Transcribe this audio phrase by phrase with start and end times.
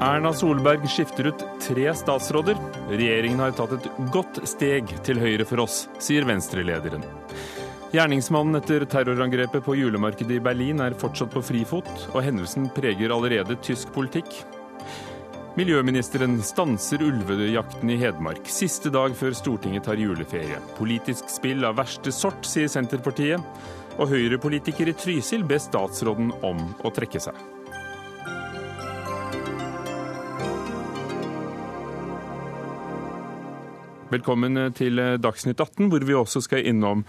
[0.00, 2.54] Erna Solberg skifter ut tre statsråder.
[2.86, 7.02] Regjeringen har tatt et godt steg til høyre for oss, sier Venstre-lederen.
[7.90, 13.58] Gjerningsmannen etter terrorangrepet på julemarkedet i Berlin er fortsatt på frifot, og hendelsen preger allerede
[13.64, 14.30] tysk politikk.
[15.58, 20.62] Miljøministeren stanser ulvejakten i Hedmark, siste dag før Stortinget tar juleferie.
[20.78, 23.42] Politisk spill av verste sort, sier Senterpartiet.
[23.98, 27.57] Og Høyre-politiker i Trysil ber statsråden om å trekke seg.
[34.08, 37.02] Velkommen til Dagsnytt 18, hvor vi også skal innom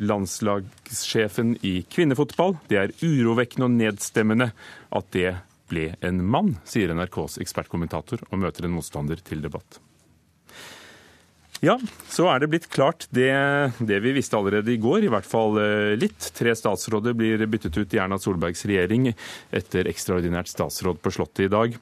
[0.00, 2.56] landslagssjefen i kvinnefotball.
[2.70, 4.46] Det er urovekkende og nedstemmende
[4.96, 5.34] at det
[5.68, 9.82] ble en mann, sier NRKs ekspertkommentator og møter en motstander til debatt.
[11.60, 11.76] Ja,
[12.08, 13.32] så er det blitt klart det,
[13.76, 16.32] det, vi visste allerede i går, i hvert fall eh, litt.
[16.36, 19.10] Tre statsråder blir byttet ut i Erna Solbergs regjering
[19.52, 21.76] etter ekstraordinært statsråd på Slottet i dag.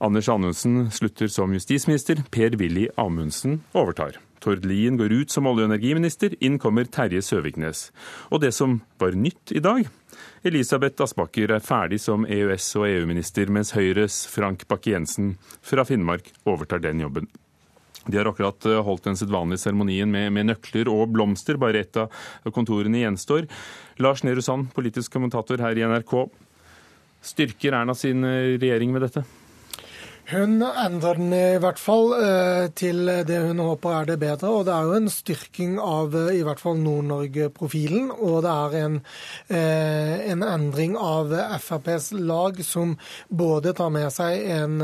[0.00, 2.22] Anders Anundsen slutter som justisminister.
[2.30, 4.16] Per-Willy Amundsen overtar.
[4.40, 6.32] Tord Lien går ut som olje- og energiminister.
[6.40, 7.90] Inn kommer Terje Søviknes.
[8.32, 9.84] Og det som var nytt i dag
[10.42, 16.80] Elisabeth Aspaker er ferdig som EØS- og EU-minister, mens Høyres Frank Bakke-Jensen fra Finnmark overtar
[16.80, 17.28] den jobben.
[18.06, 21.60] De har akkurat eh, holdt den sedvanlige seremonien med, med, nøkler og blomster.
[21.60, 22.08] Bare ett av
[22.56, 23.44] kontorene gjenstår.
[24.00, 26.16] Lars Nehru Sand, politisk kommentator her i NRK.
[27.20, 29.26] Styrker Erna sin eh, regjering med dette?
[30.30, 34.50] Hun endrer den i hvert fall eh, til det hun håper er det bedre.
[34.60, 38.12] Og det er jo en styrking av eh, i hvert fall Nord-Norge-profilen.
[38.14, 38.98] Og det er en,
[39.50, 42.92] eh, en, endring av FrPs lag som
[43.26, 44.78] både tar med seg en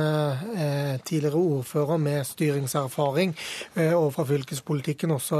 [1.06, 3.32] tidligere ordfører med styringserfaring,
[3.96, 5.38] og fra fylkespolitikken også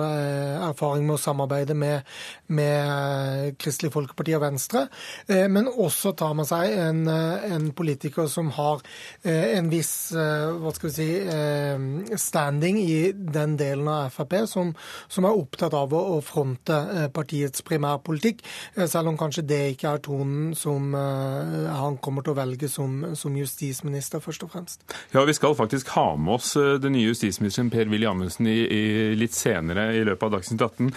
[0.68, 2.06] erfaring med å samarbeide med,
[2.48, 4.86] med Kristelig Folkeparti og Venstre.
[5.28, 8.84] Men også tar med seg en, en politiker som har
[9.24, 14.72] en viss hva skal vi si, eh, standing i den delen av Frp som,
[15.08, 18.42] som er opptatt av å fronte eh, partiets primærpolitikk,
[18.86, 23.34] selv om kanskje det ikke er tonen som han kommer til å velge som, som
[23.38, 24.84] justisminister, først og fremst.
[25.14, 28.82] Ja, Vi skal faktisk ha med oss den nye justisministeren Per-Willy Amundsen i, i
[29.18, 30.92] litt senere i løpet av Dagsnytt 18.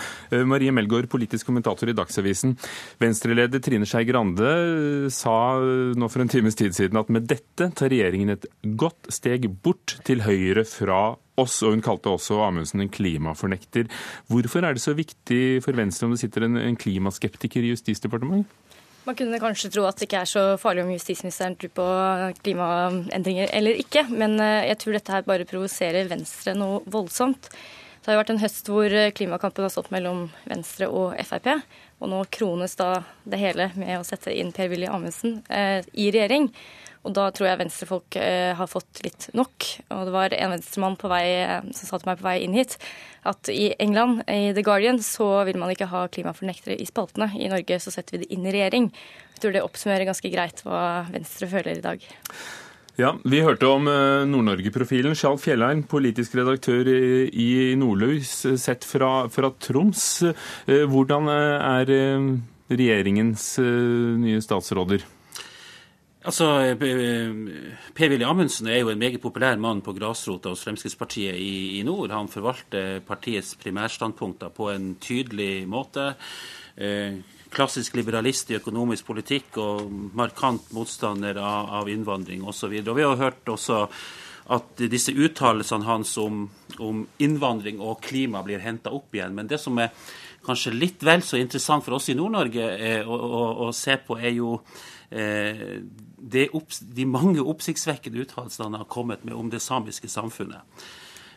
[0.50, 2.56] Marie Melgaard, politisk kommentator i Dagsavisen.
[3.02, 4.50] Venstre-leder Trine Skei Grande
[5.14, 8.48] sa nå for en times tid siden at med dette tar regjeringen et
[8.80, 13.88] godt godt steg bort til høyre fra oss, og hun kalte også Amundsen en klimafornekter.
[14.28, 18.52] Hvorfor er det så viktig for Venstre om det sitter en, en klimaskeptiker i Justisdepartementet?
[19.08, 21.86] Man kunne kanskje tro at det ikke er så farlig om justisministeren tror på
[22.44, 27.50] klimaendringer eller ikke, men eh, jeg tror dette her bare provoserer Venstre noe voldsomt.
[27.50, 31.50] Det har jo vært en høst hvor klimakampen har stått mellom Venstre og Frp.
[32.00, 36.48] Og nå krones da det hele med å sette inn Per-Willy Amundsen eh, i regjering.
[37.08, 39.68] Og da tror jeg venstrefolk eh, har fått litt nok.
[39.96, 42.58] Og det var en venstremann på vei, eh, som sa til meg på vei inn
[42.58, 42.76] hit
[43.30, 47.30] at i England, i The Guardian, så vil man ikke ha klimafornektere i spaltene.
[47.40, 48.90] I Norge så setter vi det inn i regjering.
[49.36, 52.04] Jeg tror det oppsummerer ganske greit hva Venstre føler i dag.
[53.00, 55.16] Ja, Vi hørte om eh, Nord-Norge-profilen.
[55.16, 60.10] Sjal Fjellheim, politisk redaktør i Nordlys, sett fra, fra Troms.
[60.68, 61.94] Hvordan er
[62.70, 65.08] regjeringens nye statsråder?
[66.20, 66.76] Altså,
[67.96, 72.12] Per-Willy Amundsen er jo en meget populær mann på grasrota hos Fremskrittspartiet i, i, nord.
[72.12, 76.10] Han forvalter partiets primærstandpunkter på en tydelig måte.
[76.76, 79.88] Eh, klassisk liberalist i økonomisk politikk og
[80.20, 82.76] markant motstander av, av innvandring osv.
[82.84, 83.86] Vi har hørt også
[84.52, 86.50] at disse uttalelsene hans om,
[86.84, 89.40] om innvandring og klima blir henta opp igjen.
[89.40, 89.96] Men det som er
[90.44, 94.20] kanskje litt vel så interessant for oss i Nord-Norge eh, å, å, å se på,
[94.20, 94.58] er jo
[95.10, 100.62] de mange oppsiktsvekkende uttalelsene han har kommet med om det samiske samfunnet.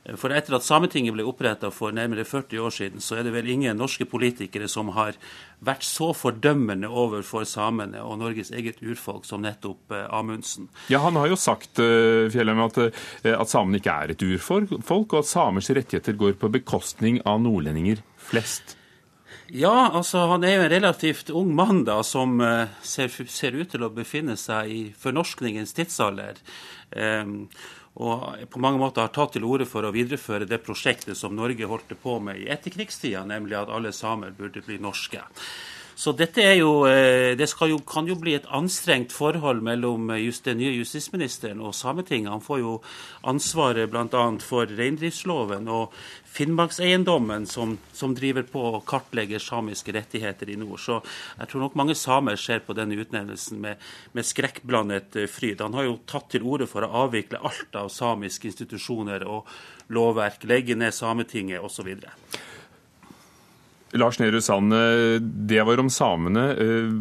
[0.04, 3.34] Eh, for etter at Sametinget ble oppretta for nærmere 40 år siden, så er det
[3.36, 5.16] vel ingen norske politikere som har
[5.62, 10.68] vært så fordømmende overfor samene og Norges eget urfolk som nettopp eh, Amundsen.
[10.92, 12.78] Ja, Han har jo sagt Fjellheim, at,
[13.25, 18.02] at samene ikke er et urfolk, og at samers rettigheter går på bekostning av nordlendinger
[18.22, 18.76] flest.
[19.48, 23.72] Ja, altså han er jo en relativt ung mann da, som uh, ser, ser, ut
[23.74, 26.38] til å befinne seg i fornorskningens tidsalder.
[26.94, 27.48] Um,
[28.00, 31.68] og på mange måter har tatt til orde for å videreføre det prosjektet som Norge
[31.68, 35.20] holdt på med i etterkrigstida, nemlig at alle samer burde bli norske.
[36.02, 40.58] Så dette jo, eh, det jo, kan jo bli et anstrengt forhold mellom just den
[40.58, 42.32] nye justisministeren og Sametinget.
[42.32, 42.72] Han får jo
[43.22, 44.25] ansvaret bl.a.
[44.43, 45.94] for reindriftsloven og
[46.32, 50.81] Finnmarkseiendommen, som, som, driver på og kartlegger samiske rettigheter i nord.
[50.82, 50.99] Så
[51.38, 53.78] jeg tror nok mange samer ser på denne utnevnelsen med,
[54.16, 55.62] med skrekkblandet eh, fryd.
[55.62, 59.46] Han har jo tatt til orde for å avvikle alt av samiske institusjoner og
[59.93, 61.94] lovverk, legge ned Sametinget osv.
[63.92, 66.50] Lars Nehru Sand, eh, det var om samene.
[66.50, 66.92] Eh,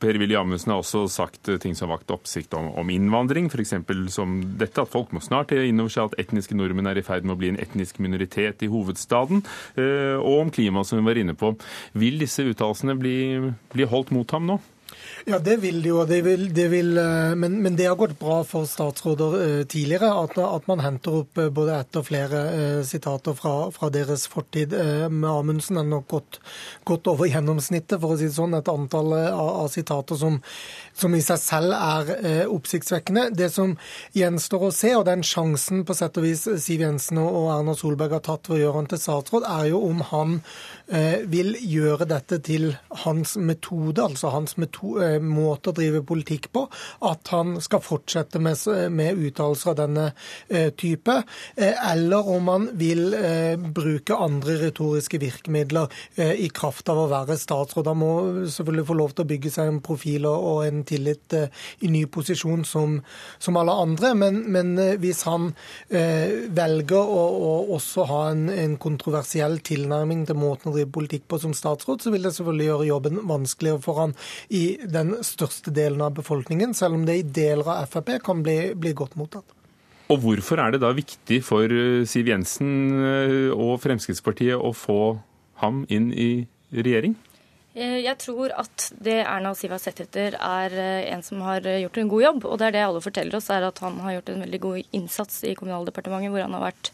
[0.00, 3.74] Per-Willy Amundsen har også sagt eh, ting som har vakt oppsikt om, om innvandring, f.eks.
[4.12, 7.24] som dette at folk må snart inn over seg at etniske nordmenn er i ferd
[7.24, 9.44] med å bli en etnisk minoritet i hovedstaden,
[10.20, 11.52] og om klima, som vi var inne på.
[12.00, 13.16] Vil disse uttalelsene bli,
[13.72, 14.60] bli holdt mot ham nå?
[15.26, 16.04] Ja, det vil det jo.
[16.08, 20.08] Det vil, det vil, eh, men, men, det har gått bra for statsråder uh, tidligere
[20.16, 22.40] at, at, man henter opp uh, både ett og flere
[22.88, 24.72] sitater fra, fra, deres fortid.
[25.10, 26.40] med Amundsen er nok gått,
[26.88, 28.56] godt, over gjennomsnittet, for å si det sånn.
[28.56, 30.40] Et antall av, av sitater som,
[30.96, 33.28] som, i seg selv er oppsiktsvekkende.
[33.36, 33.76] Det som
[34.16, 38.16] gjenstår å se, og den sjansen på sett og vis Siv Jensen og Erna Solberg
[38.16, 40.40] har tatt ved å gjøre han til statsråd, er jo om han
[41.30, 42.72] vil gjøre dette til
[43.04, 46.64] hans metode, altså hans metode Eh, måte å drive politikk på,
[47.06, 48.58] at han skal fortsette med,
[48.92, 50.06] med uttalelser av denne
[50.48, 51.16] eh, type,
[51.56, 53.14] eh, eller om han vil
[53.74, 57.88] bruke andre retoriske virkemidler i kraft av å være statsråd.
[57.90, 58.12] Han må
[58.50, 62.64] selvfølgelig få lov til å bygge seg en profil og en tillit i ny posisjon
[62.68, 62.98] som,
[63.42, 65.50] som alle andre, men, men, hvis han
[65.90, 71.40] velger å, å også ha en, en, kontroversiell tilnærming til måten å drive politikk på
[71.42, 74.16] som statsråd, så vil det selvfølgelig gjøre jobben vanskeligere for han
[74.48, 78.58] i den største delen av befolkningen, selv om det i deler av Frp kan bli,
[78.78, 79.56] bli godt mottatt.
[80.10, 85.02] Og Hvorfor er det da viktig for eh, Siv Jensen eh, og Fremskrittspartiet å få
[85.62, 86.30] ham inn i
[86.74, 87.14] regjering?
[87.78, 90.74] Eh, jeg tror at det Erna Siv har sett etter, er
[91.14, 92.48] en som har gjort en god jobb.
[92.50, 94.98] Og det er det alle forteller oss, er at han har gjort en veldig god
[94.98, 96.90] innsats i Kommunaldepartementet, hvor han har vært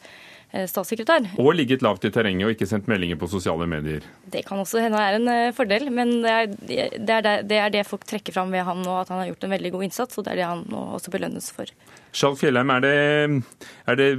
[0.70, 1.26] statssekretær.
[1.42, 4.06] Og ligget lavt i terrenget og ikke sendt meldinger på sosiale medier.
[4.32, 7.88] Det kan også hende er en eh, fordel, men det er det, er det, er
[7.88, 10.26] folk trekker fram ved ham nå, at han har gjort en veldig god innsats, og
[10.26, 11.70] det er det han nå også belønnes for.
[12.16, 12.96] Skjalg Fjellheim, er det,
[13.90, 14.10] er det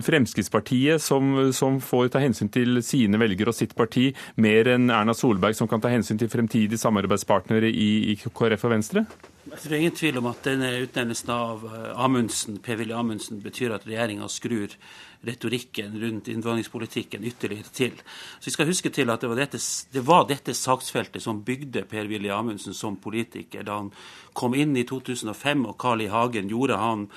[0.00, 4.10] Fremskrittspartiet som, som, får ta hensyn til sine velgere og sitt parti,
[4.40, 8.74] mer enn Erna Solberg som kan ta hensyn til fremtidige samarbeidspartnere i, i KrF og
[8.76, 9.06] Venstre?
[9.52, 13.84] Jeg tror ingen tvil om at denne utnevnelsen av eh, Amundsen, Per-Willy Amundsen betyr at
[13.88, 14.76] regjeringa skrur
[15.26, 17.98] retorikken rundt innvandringspolitikken ytterligere til.
[18.38, 19.58] Så Vi skal huske til at det var dette,
[19.92, 23.66] det var dette saksfeltet som bygde Per-Willy Amundsen som politiker.
[23.66, 23.92] Da han
[24.32, 26.10] kom inn i 2005 og Carl I.
[26.12, 27.08] Hagen gjorde han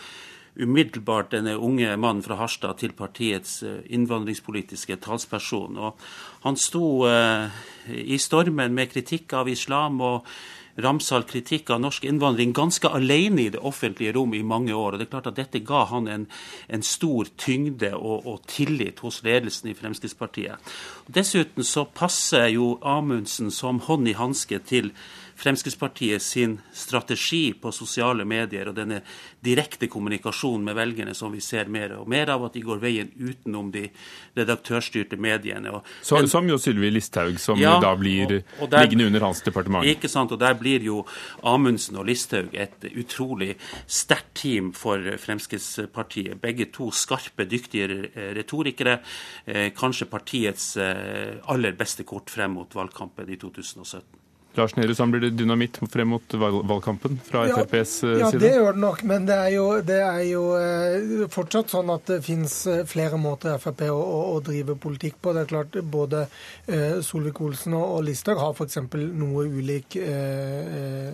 [0.55, 5.77] umiddelbart denne unge mannen fra Harstad til partiets eh, innvandringspolitiske talsperson.
[5.77, 6.05] Og
[6.45, 7.49] han sto uh,
[7.89, 10.29] i stormen med kritikk av islam og
[10.75, 14.93] ramsal kritikk av norsk innvandring ganske alene i det offentlige rom i mange år.
[14.93, 16.27] og det er klart at Dette ga han en,
[16.67, 20.59] en stor tyngde og, og, tillit hos ledelsen i Fremskrittspartiet.
[21.07, 24.91] Dessuten så passer jo Amundsen som hånd i hanske til
[25.35, 29.01] Fremskrittspartiet sin strategi på sosiale medier og denne
[29.43, 33.11] direkte kommunikasjonen med velgerne som vi ser mer og mer av, at de går veien
[33.19, 33.89] utenom de
[34.37, 35.73] redaktørstyrte mediene.
[36.01, 39.27] Så, en, som jo Sylvi Listhaug, som ja, da blir og, og der, liggende under
[39.27, 39.87] hans departement.
[39.87, 41.03] Ikke sant, og Der blir jo
[41.43, 43.55] Amundsen og Listhaug et utrolig
[43.87, 46.39] sterkt team for Fremskrittspartiet.
[46.41, 48.99] Begge to skarpe, dyktige retorikere.
[49.45, 54.24] Eh, kanskje partiets eh, aller beste kort frem mot valgkampen i 2017.
[54.57, 58.19] Lars Nehru Sand, blir det dynamitt frem mot valgkampen fra ja, FrPs eh, side?
[58.21, 59.01] Ja, det gjør det nok.
[59.07, 63.19] Men det er jo, det er jo eh, fortsatt sånn at det finnes eh, flere
[63.21, 65.33] måter Frp å, å, å, drive politikk på.
[65.35, 66.25] Det er klart Både
[66.65, 68.79] Solvik-Olsen og, Listhaug har f.eks.
[69.15, 71.11] noe ulik eh,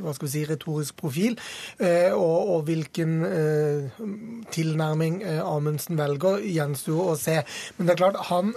[0.00, 1.36] hva skal vi si, retorisk profil.
[1.78, 3.18] Eh, og, og, hvilken
[4.52, 7.36] tilnærming Amundsen velger, gjenstår å se.
[7.76, 8.52] Men det er klart, han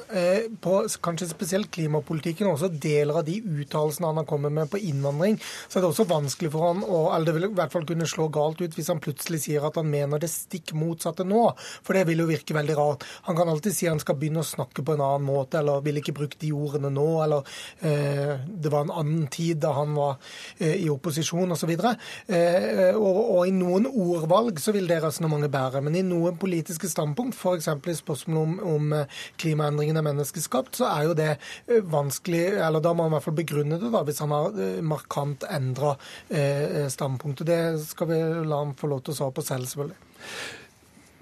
[0.63, 4.79] på kanskje spesielt klimapolitikken og også deler av de uttalelsene han har kommet med på
[4.79, 7.85] innvandring, så er det også vanskelig for han å Eller det vil i hvert fall
[7.87, 11.43] kunne slå galt ut hvis han plutselig sier at han mener det stikk motsatte nå.
[11.83, 13.05] For det vil jo virke veldig rart.
[13.27, 15.99] Han kan alltid si han skal begynne å snakke på en annen måte, eller vil
[16.01, 20.17] ikke bruke de ordene nå, eller eh, det var en annen tid da han var
[20.57, 21.73] eh, i opposisjon osv.
[21.73, 25.83] Eh, og, og i noen ordvalg så vil det resonnementet bære.
[25.85, 27.69] Men i noen politiske standpunkt, f.eks.
[27.69, 32.83] i spørsmålet om, om eh, klimaendringene er menneskeskapt, så er jo det eh, vanskelig, eller
[32.83, 35.95] da må man i hvert fall begrunne det, da, hvis han har eh, markant endra
[36.29, 37.47] eh, standpunktet.
[37.47, 40.01] Det skal vi la ham få lov til å svare på selv, selvfølgelig.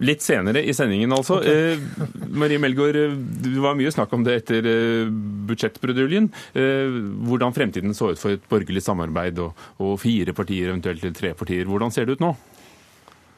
[0.01, 1.37] Litt senere i sendingen, altså.
[1.37, 1.75] Okay.
[1.75, 2.97] Eh, Marie Melgaard,
[3.43, 5.11] det var mye snakk om det etter eh,
[5.49, 6.31] budsjettbruduljen.
[6.57, 6.95] Eh,
[7.29, 11.69] hvordan fremtiden så ut for et borgerlig samarbeid og, og fire partier, eventuelt tre partier.
[11.69, 12.33] Hvordan ser det ut nå?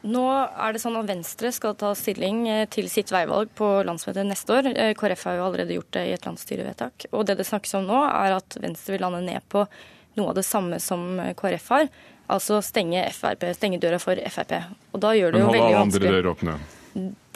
[0.04, 4.26] Nå er det sånn at Venstre skal ta stilling eh, til sitt veivalg på landsmøtet
[4.28, 4.66] neste år.
[4.74, 7.06] Eh, KrF har jo allerede gjort det i et landsstyrevedtak.
[7.16, 9.64] Og det det snakkes om nå, er at Venstre vil lande ned på
[10.18, 11.88] noe av det samme som KrF har.
[12.34, 14.52] Altså stenge, FRP, stenge døra for Frp.
[14.92, 16.10] Og da gjør det jo veldig vanskelig.
[16.10, 16.58] Andre dører åpne.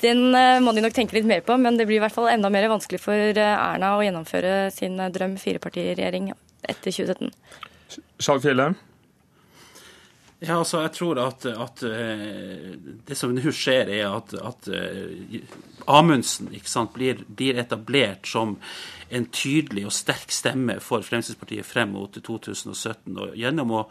[0.04, 2.28] Den eh, må de nok tenke litt mer på, men det blir i hvert fall
[2.34, 6.34] enda mer vanskelig for Erna å gjennomføre sin drøm firepartiregjering
[6.68, 7.32] etter 2017.
[8.20, 8.76] Sjag Fjellheim?
[10.38, 12.68] Ja, altså jeg tror at, at uh,
[13.08, 15.56] det som nå skjer, er at, at uh,
[15.90, 16.52] Amundsen
[16.94, 18.54] blir, blir, etablert som
[19.10, 23.18] en tydelig og sterk stemme for Fremskrittspartiet frem mot 2017.
[23.18, 23.82] og gjennom, å,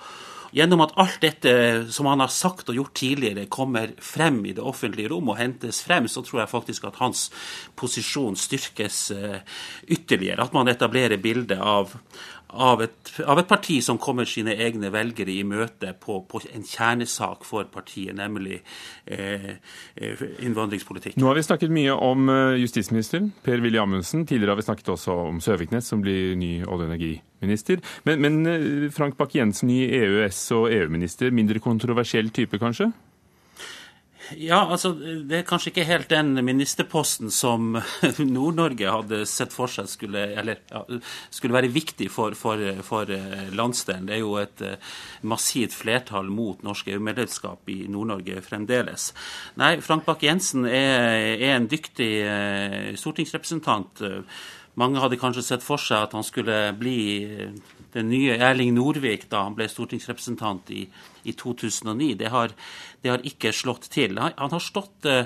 [0.56, 1.54] gjennom at alt dette
[1.92, 5.82] som han har sagt og gjort tidligere, kommer frem i det offentlige rom og hentes
[5.84, 7.28] frem, så tror jeg faktisk at hans
[7.76, 9.42] posisjon styrkes uh,
[9.84, 10.48] ytterligere.
[10.48, 11.98] At man etablerer bildet av
[12.50, 16.64] av et, av et, parti som kommer sine egne velgere i møte på, på en
[16.66, 18.62] kjernesak for partiet, nemlig
[19.06, 19.58] eh,
[19.96, 21.18] eh innvandringspolitikk.
[21.18, 24.26] Nå har vi snakket mye om eh, justisministeren, Per-Willy Amundsen.
[24.26, 27.84] Tidligere har vi snakket også om Søviknes, som blir ny olje- og energiminister.
[28.08, 32.92] Men, men eh, Frank Bakke-Jensen, ny EØS- og EU-minister, mindre kontroversiell type, kanskje?
[34.36, 37.78] Ja, altså det er kanskje ikke helt den ministerposten som
[38.36, 40.82] Nord-Norge hadde sett for seg skulle, eller, ja,
[41.32, 44.10] skulle være viktig for, for, for, eh, landsdelen.
[44.10, 44.92] Det er jo et eh,
[45.28, 49.12] massivt flertall mot norsk EU-medlemskap i Nord-Norge fremdeles.
[49.62, 54.04] Nei, Frank Bakke-Jensen er, er, en dyktig eh, stortingsrepresentant.
[54.78, 57.00] Mange hadde kanskje sett for seg at han skulle bli
[57.94, 60.86] den nye Erling Norvik da han ble stortingsrepresentant i,
[61.24, 62.14] i 2009.
[62.20, 62.56] Det har,
[63.04, 64.20] det har, ikke slått til.
[64.22, 65.26] Han, han, har stått, eh,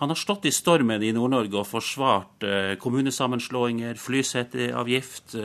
[0.00, 5.38] han, har stått, i stormen i Nord-Norge og forsvart eh, kommunesammenslåinger, flyseteavgift.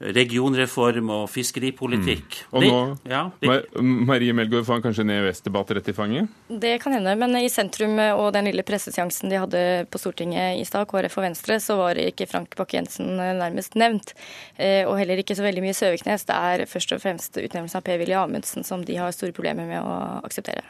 [0.00, 2.40] Eh, regionreform og fiskeripolitikk.
[2.48, 2.56] Mm.
[2.56, 2.78] Og nå,
[3.10, 6.40] ja, de, Marie Melgaard, får han kanskje en EØS-debatt rett i fanget?
[6.48, 10.64] Det kan hende, men i sentrum og den lille presseseansen de hadde på Stortinget i
[10.68, 14.14] stad, KrF og Venstre, så var ikke Frank Bakke-Jensen eh, nærmest nevnt.
[14.56, 16.26] Eh, og heller ikke så veldig mye Søviknes.
[16.28, 19.84] Det er først og fremst utnevnelsen av Per-Willy Amundsen som de har store problemer med
[19.84, 20.64] å akseptere.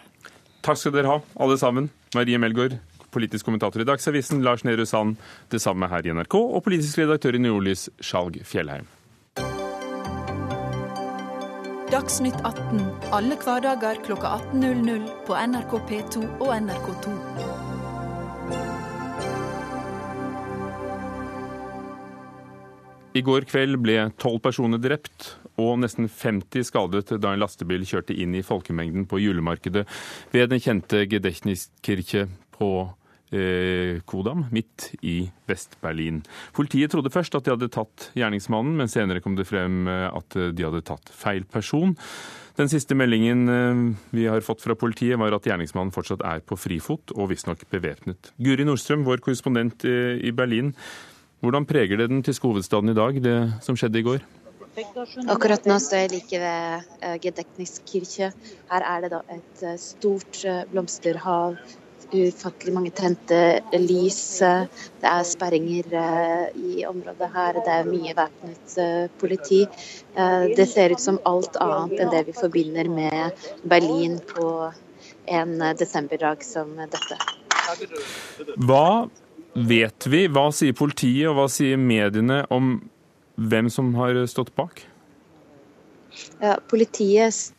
[0.67, 1.89] Takk skal dere ha, alle sammen.
[2.19, 2.81] Marie Melgaard,
[3.15, 5.21] politisk kommentator i Dagsavisen, Lars Nehru Sand,
[5.55, 8.91] det samme her i NRK, og politisk redaktør i Nordlys, Skjalg Fjellheim.
[11.91, 17.15] Dagsnytt 18 alle hverdager kl 18.00 på NRK P2 og NRK2.
[23.19, 28.15] I går kveld ble tolv personer drept og nesten 50 skadet da en lastebil kjørte
[28.15, 29.83] inn i folkemengden på julemarkedet
[30.31, 32.71] ved den kjente Gedechniskirche på
[33.31, 36.21] Kodam, midt i Vest-Berlin.
[36.57, 40.35] Politiet trodde først at de hadde tatt gjerningsmannen, men senere kom det frem eh, at
[40.35, 41.95] de hadde tatt feil person.
[42.59, 43.85] Den siste meldingen eh,
[44.17, 48.33] vi har fått fra politiet, var at gjerningsmannen fortsatt er på frifot og visstnok bevæpnet.
[48.43, 50.75] Guri Nordstrøm, vår korrespondent i Berlin.
[51.41, 54.27] Hvordan preger det den tyske hovedstaden i dag, det som skjedde i går?
[55.31, 58.29] Akkurat nå står jeg like ved Gedekniskirche.
[58.71, 61.57] Her er det da et stort blomsterhav
[62.13, 64.21] ufattelig mange tente lys.
[65.01, 67.61] Det er sperringer eh, i området her.
[67.65, 69.63] Det er mye væpnet eh, politi.
[70.15, 74.71] Eh, det ser ut som alt annet enn det vi forbinder med Berlin på
[75.31, 77.19] en desemberdag som dette.
[78.59, 79.09] Hva
[79.55, 82.77] vet vi, hva sier politiet og hva sier mediene om
[83.41, 84.83] hvem som har stått bak?
[86.43, 87.53] Ja, politiet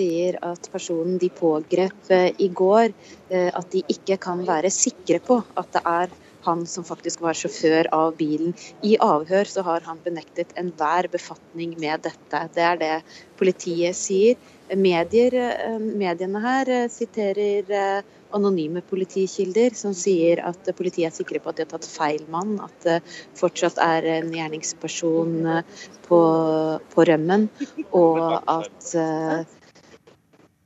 [0.00, 2.92] sier at personen de pågrep eh, i går,
[3.30, 7.36] eh, at de ikke kan være sikre på at det er han som faktisk var
[7.36, 8.54] sjåfør av bilen.
[8.80, 12.40] I avhør så har han benektet enhver befatning med dette.
[12.54, 12.94] Det er det
[13.36, 14.40] politiet sier.
[14.72, 18.02] Medier, eh, mediene her siterer
[18.32, 22.56] anonyme politikilder som sier at politiet er sikre på at de har tatt feil mann,
[22.62, 22.98] at det
[23.36, 25.64] fortsatt er en gjerningsperson
[26.06, 26.20] på,
[26.94, 27.48] på rømmen,
[27.90, 28.94] og at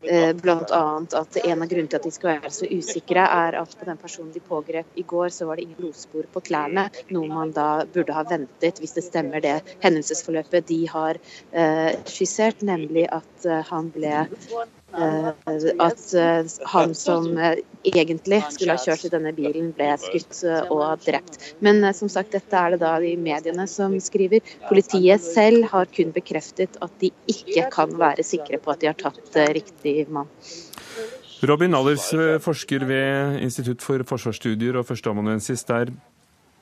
[0.05, 0.83] Bl.a.
[1.21, 4.01] at en av grunnene til at de skal være så usikre, er at på den
[4.01, 6.89] personen de pågrep i går, så var det ingen blodspor på klærne.
[7.15, 11.21] Noe man da burde ha ventet, hvis det stemmer det hendelsesforløpet de har
[11.53, 18.77] eh, skissert, nemlig at eh, han ble Eh, at eh, han som eh, egentlig skulle
[18.77, 21.39] ha kjørt i denne bilen, ble skutt og drept.
[21.65, 24.45] Men som sagt, dette er det da de mediene som skriver.
[24.69, 28.99] Politiet selv har kun bekreftet at de ikke kan være sikre på at de har
[29.01, 30.31] tatt riktig mann.
[31.45, 32.07] Robin Allers,
[32.41, 35.93] forsker ved Institutt for forsvarsstudier og førsteamanuensis der.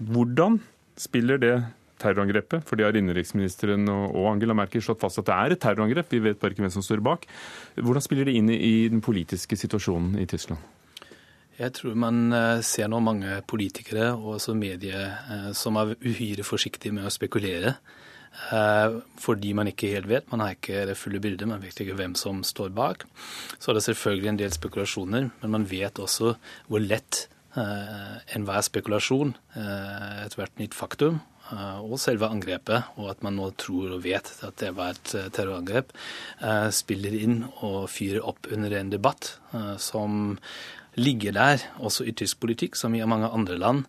[0.02, 0.58] Hvordan
[0.98, 1.54] spiller det
[2.02, 2.66] terrorangrepet?
[2.68, 6.10] For det har innenriksministeren og Angela Merkel slått fast at det er et terrorangrep.
[6.12, 7.26] Vi vet bare ikke hvem som står bak.
[7.78, 10.62] Hvordan spiller det inn i den politiske situasjonen i Tyskland?
[11.62, 16.46] Jeg tror man eh, ser nå mange politikere og også medier eh, som er uhyre
[16.46, 17.74] forsiktige med å spekulere.
[18.48, 20.30] Eh, fordi man ikke helt vet.
[20.32, 23.04] Man har ikke det fulle bildet, man vet ikke hvem som står bak.
[23.58, 26.34] Så er det selvfølgelig en del spekulasjoner, men man vet også
[26.68, 29.34] hvor lett enhver spekulasjon,
[30.24, 31.18] ethvert nytt faktum,
[31.52, 35.92] og selve angrepet, og at man nå tror og vet at det var et terrorangrep,
[36.72, 39.34] spiller inn og fyrer opp under en debatt
[39.82, 40.38] som
[41.00, 43.84] ligger der, også i tysk politikk, som i mange andre land,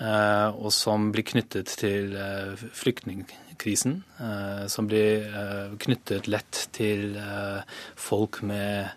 [0.00, 3.98] eh, og som blir knyttet til eh, flyktningkrisen.
[4.20, 5.26] Eh, som blir
[5.82, 7.18] knyttet lett til
[7.96, 8.88] folk med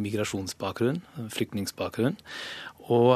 [0.00, 1.00] migrasjonsbakgrunn,
[1.32, 2.18] flyktningsbakgrunn.
[2.88, 3.10] Og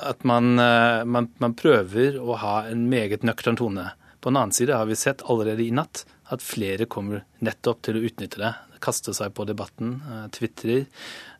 [0.00, 3.90] at man, man, man prøver å ha en meget nøktern tone.
[4.24, 7.98] På den annen side har vi sett allerede i natt at flere kommer nettopp til
[7.98, 8.54] å utnytte det.
[8.80, 9.98] Kaste seg på debatten,
[10.32, 10.86] tvitrer,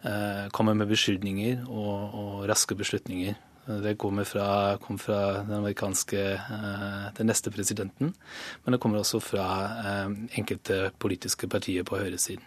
[0.07, 3.35] Eh, kommer med beskyldninger og, og raske beslutninger.
[3.83, 8.13] Det kommer fra, kom fra den amerikanske eh, den neste presidenten,
[8.63, 9.47] men det kommer også fra
[9.81, 12.45] eh, enkelte politiske partier på høyresiden.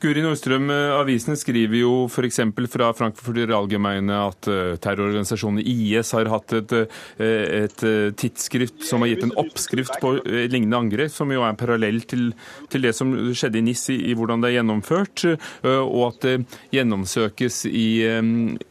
[0.00, 2.38] Guri Nordstrøm, eh, avisene skriver jo f.eks.
[2.72, 6.72] fra Frankfurter Allgemeine at eh, terrororganisasjonen IS har hatt et,
[7.20, 7.84] eh, et,
[8.16, 12.30] tidsskrift som har gitt en oppskrift på et lignende angrep, som jo er parallell til,
[12.72, 15.26] til, det som skjedde i NIS i, i, hvordan det er gjennomført,
[15.68, 16.34] og at det
[16.72, 17.90] gjennomsøkes i,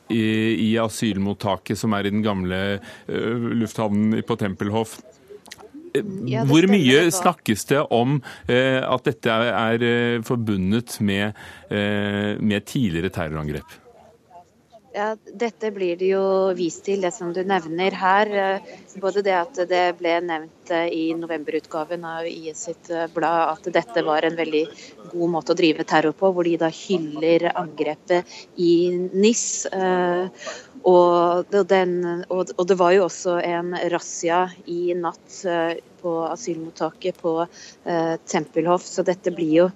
[0.10, 0.24] i,
[0.66, 2.62] i asylmottaket som er i den gamle
[3.08, 4.98] lufthavnen på Tempelhof.
[6.30, 11.38] Ja, Hvor mye snakkes det om eh, at dette er, eh, forbundet med,
[11.70, 13.78] eh, med tidligere terrorangrep?
[14.90, 16.22] Ja, Dette blir det jo
[16.58, 18.32] vist til, det som du nevner her.
[18.44, 23.70] Eh, både det at det ble nevnt eh, i novemberutgaven av IS sitt blad at
[23.76, 24.64] dette var en veldig
[25.12, 29.46] god måte å drive terror på, hvor de da hyller angrepet i NIS.
[30.90, 31.96] Og, den,
[32.32, 35.42] og, det var jo også en razzia i natt
[36.00, 37.34] på asylmottaket på
[38.32, 39.68] Tempelhof, så dette blir jo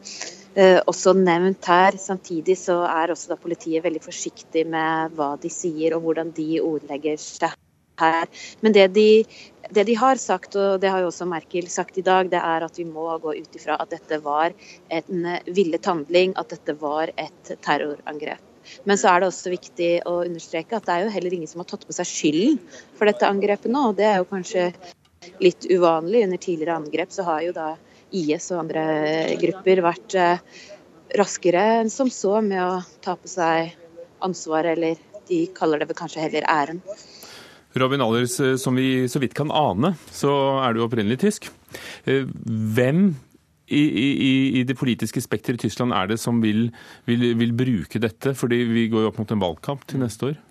[0.56, 1.98] også nevnt her.
[1.98, 6.62] Samtidig så er også da politiet veldig forsiktig med hva de sier og hvordan de
[6.62, 7.56] ordlegger seg
[8.00, 8.30] her.
[8.62, 9.26] Men det de,
[9.74, 12.66] det de har sagt, og det har jo også Merkel sagt i dag, det er
[12.66, 14.56] at vi må gå ut ifra at dette var
[14.90, 18.42] en villet handling, at dette var et terrorangrep.
[18.88, 21.60] Men så er det også viktig å understreke at det er jo heller ingen som
[21.64, 22.62] har tatt på seg skylden
[22.96, 23.90] for dette angrepet nå.
[23.90, 24.70] og Det er jo kanskje
[25.44, 26.24] litt uvanlig.
[26.24, 27.74] Under tidligere angrep så har jo da
[28.14, 28.84] IS og andre
[29.42, 30.62] grupper vært eh,
[31.18, 33.74] raskere enn som så med å ta på seg
[34.24, 36.82] ansvaret, eller de kaller det vel kanskje heller æren.
[37.80, 40.32] Robin Allers, eh, som vi så vidt kan ane, så
[40.64, 41.50] er du opprinnelig tysk.
[42.06, 42.28] Eh,
[42.78, 43.14] hvem
[43.74, 46.68] i, i, i det politiske spekteret i Tyskland er det som vil,
[47.10, 48.36] vil, vil, bruke dette?
[48.38, 50.42] Fordi vi går jo opp mot en valgkamp til neste år.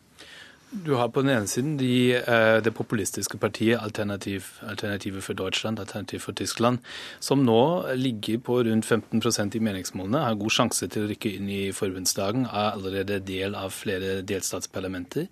[0.72, 5.78] Du har på den ene siden de, eh, det populistiske partiet Alternativ, Alternativet for Deutschland,
[5.78, 6.78] Alternativ for Tyskland,
[7.20, 11.50] som nå ligger på rundt 15% i meningsmålene, har god sjanse til å rykke inn
[11.52, 15.28] i forbundsdagen, er allerede del av flere delstatsparlamenter.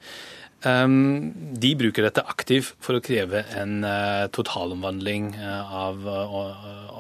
[0.60, 6.34] Ehm, de bruker dette aktivt for å kreve en uh, totalomvandling uh, av, uh,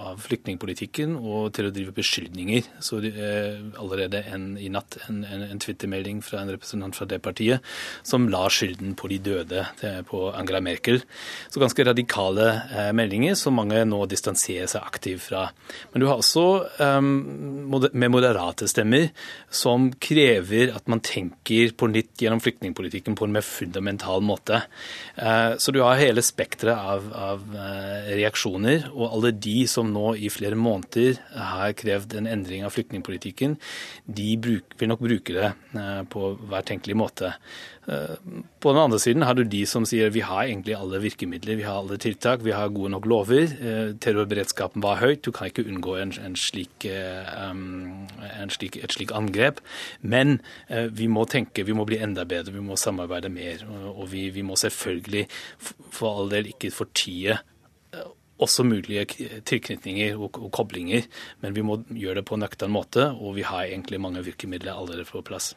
[0.06, 2.70] av, flyktningpolitikken og til å drive beskyldninger.
[2.80, 3.02] Så
[3.80, 7.64] allerede en, i natt en, en, en twittermelding fra en representant fra det partiet
[8.06, 9.64] som la skylden på de døde
[10.08, 11.02] på Angela Merkel.
[11.52, 12.48] Så ganske radikale
[12.96, 15.46] meldinger som mange nå distanserer seg aktivt fra.
[15.92, 16.44] Men du har også
[16.80, 17.12] um,
[17.92, 19.10] med moderate stemmer
[19.52, 24.62] som krever at man tenker på nytt gjennom flyktningpolitikken på en mer fundamental måte.
[25.16, 28.88] Eh, så du har hele spekteret av, av, eh, reaksjoner.
[28.94, 33.58] Og alle de som nå i flere måneder har krevd en endring av flyktningpolitikken,
[34.06, 37.34] de bruk, vil nok bruke det eh, på hver tenkelig måte.
[38.60, 41.64] På den andre siden har du de som sier vi har egentlig alle virkemidler, vi
[41.66, 43.50] har alle tiltak, vi har gode nok lover.
[43.98, 49.58] Terrorberedskapen var høyt, du kan ikke unngå en, en slik, en slik, et slik angrep.
[50.02, 53.66] Men vi må tenke, vi må bli enda bedre, vi må samarbeide mer.
[53.90, 55.26] Og vi, vi må selvfølgelig
[55.90, 59.04] for all del ikke fortie eh, også mulige
[59.46, 61.04] tilknytninger og, og, koblinger,
[61.42, 64.76] men vi må gjøre det på en nøktern måte, og vi har egentlig mange virkemidler
[64.76, 65.52] allerede på plass.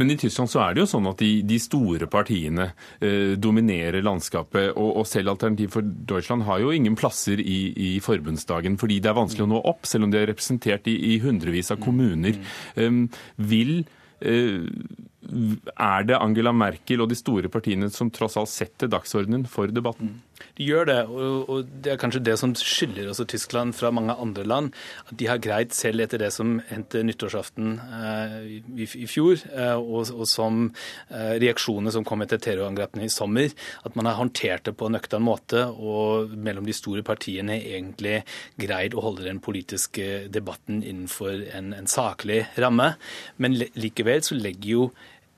[0.00, 4.02] Men i Tyskland så er det jo sånn at de, de store partiene eh, dominerer
[4.04, 4.72] landskapet.
[4.74, 9.12] Og, og, selv Alternativ for Deutschland har jo ingen plasser i, i, forbundsdagen, fordi det
[9.12, 12.38] er vanskelig å nå opp, selv om de er representert i, i hundrevis av kommuner.
[12.74, 13.82] Um, vil
[14.24, 20.14] Er det Angela Merkel og de store partiene som tross alt setter dagsordenen for debatten?
[20.58, 24.44] De gjør det, og, det er kanskje det som skiller også Tyskland fra mange andre
[24.46, 24.70] land.
[25.08, 28.36] At de har greid, selv etter det som hendte nyttårsaften eh,
[28.84, 30.68] i, fjor, eh, og, som
[31.10, 33.50] eh, reaksjonene som kom etter terrorangrepene i sommer,
[33.84, 38.20] at man har håndtert det på en nøktern måte, og mellom de store partiene egentlig
[38.60, 42.94] greid å holde den politiske debatten innenfor en, en saklig ramme.
[43.42, 44.86] Men likevel så legger jo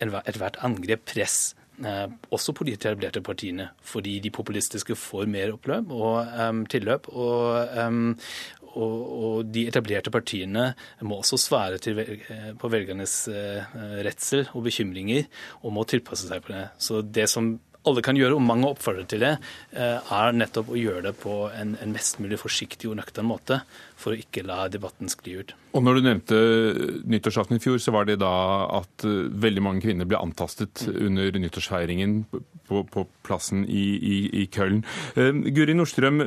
[0.03, 6.67] ethvert angrep press også på de etablerte partiene, fordi de populistiske får mer oppløp og
[6.73, 7.11] tilløp.
[7.12, 8.17] Og,
[8.77, 10.67] og, de etablerte partiene
[11.07, 15.27] må også svare eh, på velgernes uh, redsel og bekymringer,
[15.62, 16.67] og må tilpasse seg på det.
[16.79, 17.55] Så det som
[17.87, 19.33] alle kan gjøre, og mange oppfordrer til det,
[19.77, 23.61] eh, er nettopp å gjøre det på en, en mest mulig forsiktig og nøktern måte,
[23.96, 25.55] for å ikke la debatten skli ut.
[25.77, 26.38] Og Når du nevnte
[27.07, 28.35] nyttårsaften i fjor, så var det da
[28.81, 32.25] at eh, veldig mange kvinner ble antastet under nyttårsfeiringen
[32.66, 34.83] på, på plassen i, i, i Köln.
[35.14, 36.20] Uh, Guri Nordstrøm,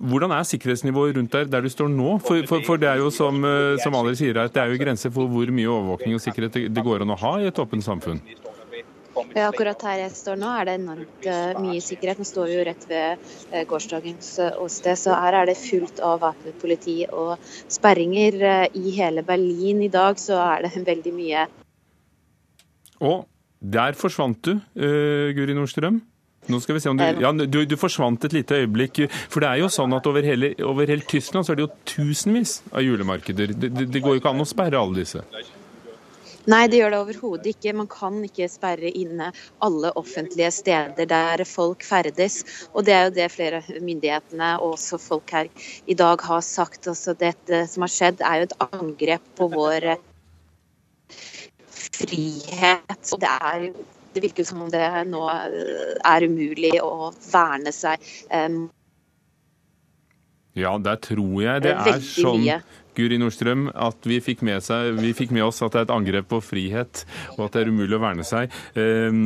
[0.00, 2.16] hvordan er sikkerhetsnivået rundt der, der du står nå?
[2.24, 3.44] For, for, for det er jo som,
[3.84, 6.84] som alle sier her, det er jo grenser for hvor mye overvåkning og sikkerhet det
[6.86, 8.22] går an å ha i et åpent samfunn?
[9.44, 12.20] Akkurat her jeg står nå er det enormt eh, mye sikkerhet.
[12.20, 16.02] Nå står vi jo rett ved eh, gårsdagens eh, åsted, så her er det fullt
[16.04, 17.36] av væpnet politi og
[17.70, 18.38] sperringer.
[18.76, 21.48] I hele Berlin i dag så er det veldig mye.
[23.00, 23.26] Og
[23.60, 24.54] der forsvant du,
[25.36, 26.00] Guri Nordstrøm.
[26.48, 29.02] Nå skal vi se om du, ja, du, du, forsvant et lite øyeblikk.
[29.28, 31.72] For det er jo sånn at over hele, over hele Tyskland så er det jo
[31.92, 33.52] tusenvis av julemarkeder.
[33.52, 35.22] Det, det, det går jo ikke an å sperre alle disse.
[36.48, 37.74] Nei, det gjør det overhodet ikke.
[37.76, 39.30] Man kan ikke sperre inne
[39.64, 42.40] alle offentlige steder der folk ferdes.
[42.72, 45.50] Og det er jo det flere myndighetene og også folk her
[45.86, 46.88] i dag har sagt.
[46.88, 49.90] Altså, dette som har skjedd er jo et angrep på vår
[52.00, 53.12] frihet.
[53.12, 53.72] Og det er
[54.10, 58.02] det virker som om det nå er umulig å verne seg.
[60.58, 62.48] Ja, der tror jeg det er sånn
[63.00, 66.30] Guri Nordstrøm, at vi fikk, seg, vi fikk, med oss at det er et angrep
[66.30, 67.04] på frihet,
[67.36, 69.20] og at det er umulig å verne seg, eh,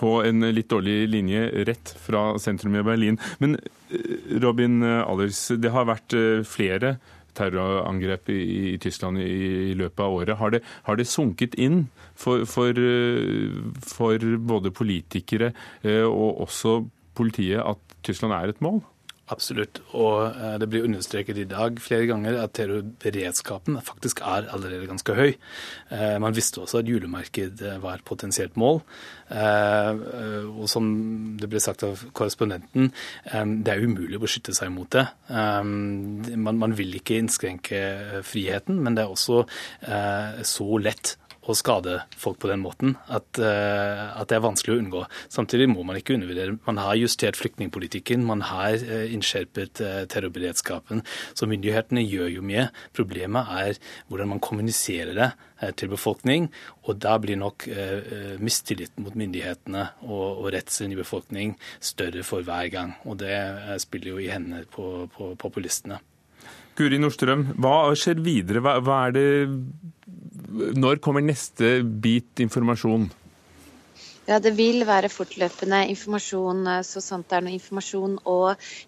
[0.00, 3.20] på en litt dårlig linje rett fra sentrum i Berlin.
[3.42, 6.96] Men eh, Robin Allers, det har vært eh, flere
[7.36, 9.28] terrorangrep i, Tyskland i,
[9.70, 10.38] i, løpet av året.
[10.40, 11.82] Har det, har det sunket inn
[12.16, 12.72] for, for,
[13.84, 15.50] for både politikere
[16.08, 16.78] og også
[17.16, 18.80] politiet at Tyskland er et mål?
[19.26, 19.80] Absolutt.
[19.98, 25.16] Og eh, det blir understreket i dag flere ganger at terrorberedskapen faktisk er allerede ganske
[25.18, 25.32] høy.
[25.90, 28.82] Eh, man visste også at julemarked eh, var et potensielt mål.
[29.26, 30.86] Og som
[31.40, 32.92] det ble sagt av korrespondenten,
[33.26, 35.02] det er umulig å beskytte seg mot det.
[35.26, 39.42] Man vil ikke innskrenke friheten, men det er også
[40.46, 44.80] så lett å skade folk på den måten at, uh, at, det er vanskelig å
[44.82, 45.02] unngå.
[45.32, 46.56] Samtidig må man ikke undervurdere.
[46.66, 51.04] Man har justert flyktningpolitikken, man har uh, innskjerpet uh, terrorberedskapen.
[51.38, 52.68] Så myndighetene gjør jo mye.
[52.96, 53.80] Problemet er
[54.10, 55.30] hvordan man kommuniserer det
[55.78, 56.50] til befolkning.
[56.84, 57.64] Og da blir nok
[58.44, 62.92] mistilliten mot myndighetene og, og redselen i befolkning større for hver gang.
[63.08, 63.38] Og det
[63.82, 65.98] spiller jo i hendene på, på populistene.
[66.76, 68.60] Guri Nordstrøm, hva skjer videre?
[68.60, 69.28] Hva, hva er det
[70.76, 73.08] når kommer neste bit informasjon?
[74.26, 78.38] Ja, Det vil være fortløpende informasjon eh, så sant det er noe informasjon å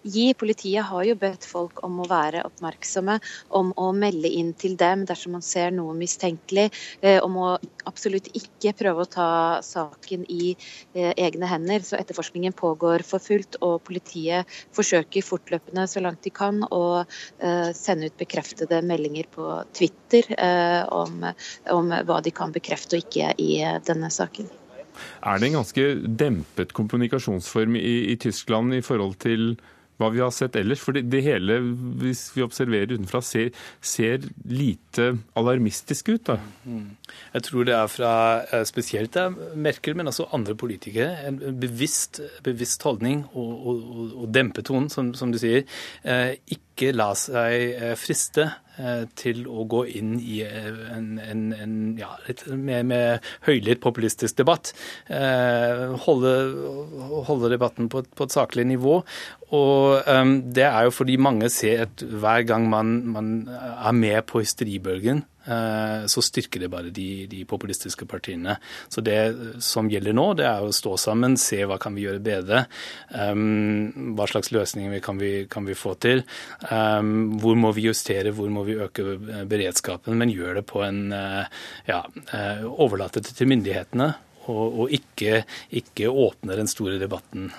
[0.03, 0.25] gi.
[0.35, 3.15] Politiet har jo bedt folk om å være oppmerksomme,
[3.55, 6.67] om å melde inn til dem dersom man ser noe mistenkelig.
[6.99, 7.53] Eh, om å
[7.87, 9.29] absolutt ikke prøve å ta
[9.63, 11.87] saken i eh, egne hender.
[11.87, 17.05] Så etterforskningen pågår for fullt, og politiet forsøker fortløpende så langt de kan å
[17.39, 19.45] sende ut bekreftede meldinger på
[19.77, 20.27] Twitter
[20.91, 21.23] om,
[21.71, 23.53] om hva de kan bekrefte og ikke i
[23.87, 24.49] denne saken.
[25.23, 29.53] Er det en ganske dempet kommunikasjonsform i, i Tyskland i forhold til
[29.99, 30.79] hva vi har sett ellers?
[30.79, 31.59] For det, det hele,
[31.99, 33.49] hvis vi observerer utenfra, ser,
[33.83, 36.23] ser lite alarmistisk ut.
[36.31, 36.37] da.
[36.63, 36.95] Mm.
[37.33, 38.13] Jeg tror det er fra
[38.47, 39.19] eh, spesielt
[39.59, 43.83] Merkel, men også andre politikere, en bevisst, bevisst holdning og, og,
[44.23, 45.67] og dempe tonen, som, som, du sier.
[46.03, 48.47] Eh, ikke la seg eh, friste
[49.19, 54.37] til å gå inn i eh, en, en, en ja, litt mer, mer høylytt populistisk
[54.39, 54.71] debatt.
[55.11, 56.33] Eh, holde,
[57.27, 59.01] holde debatten på, på, et saklig nivå.
[59.55, 64.21] Og um, det er jo fordi mange ser at hver gang man, man er med
[64.29, 65.38] på hysteribølgen, eh,
[66.09, 68.57] så styrker det bare de, de, populistiske partiene.
[68.91, 69.17] Så det
[69.65, 72.63] som gjelder nå, det er å stå sammen, se hva kan vi gjøre bedre.
[73.09, 76.23] Um, hva slags løsninger kan vi, kan vi få til.
[76.69, 79.17] Um, hvor må vi justere, hvor må vi øke
[79.49, 80.17] beredskapen.
[80.19, 81.05] Men gjør det på en
[81.89, 82.01] ja,
[82.69, 84.11] overlate det til myndighetene
[84.49, 85.43] og, og ikke,
[85.79, 87.49] ikke, åpne den store debatten.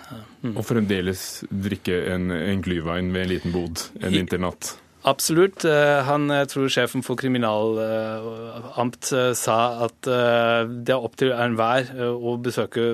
[0.42, 0.54] Mm.
[0.56, 4.74] Og fremdeles drikke en, en glyvein ved en liten bod en vinternatt?
[5.08, 5.64] Absolutt.
[5.64, 11.32] Eh, han, jeg tror sjefen for kriminalamt eh, sa at eh, det er opp til
[11.32, 12.84] enhver å besøke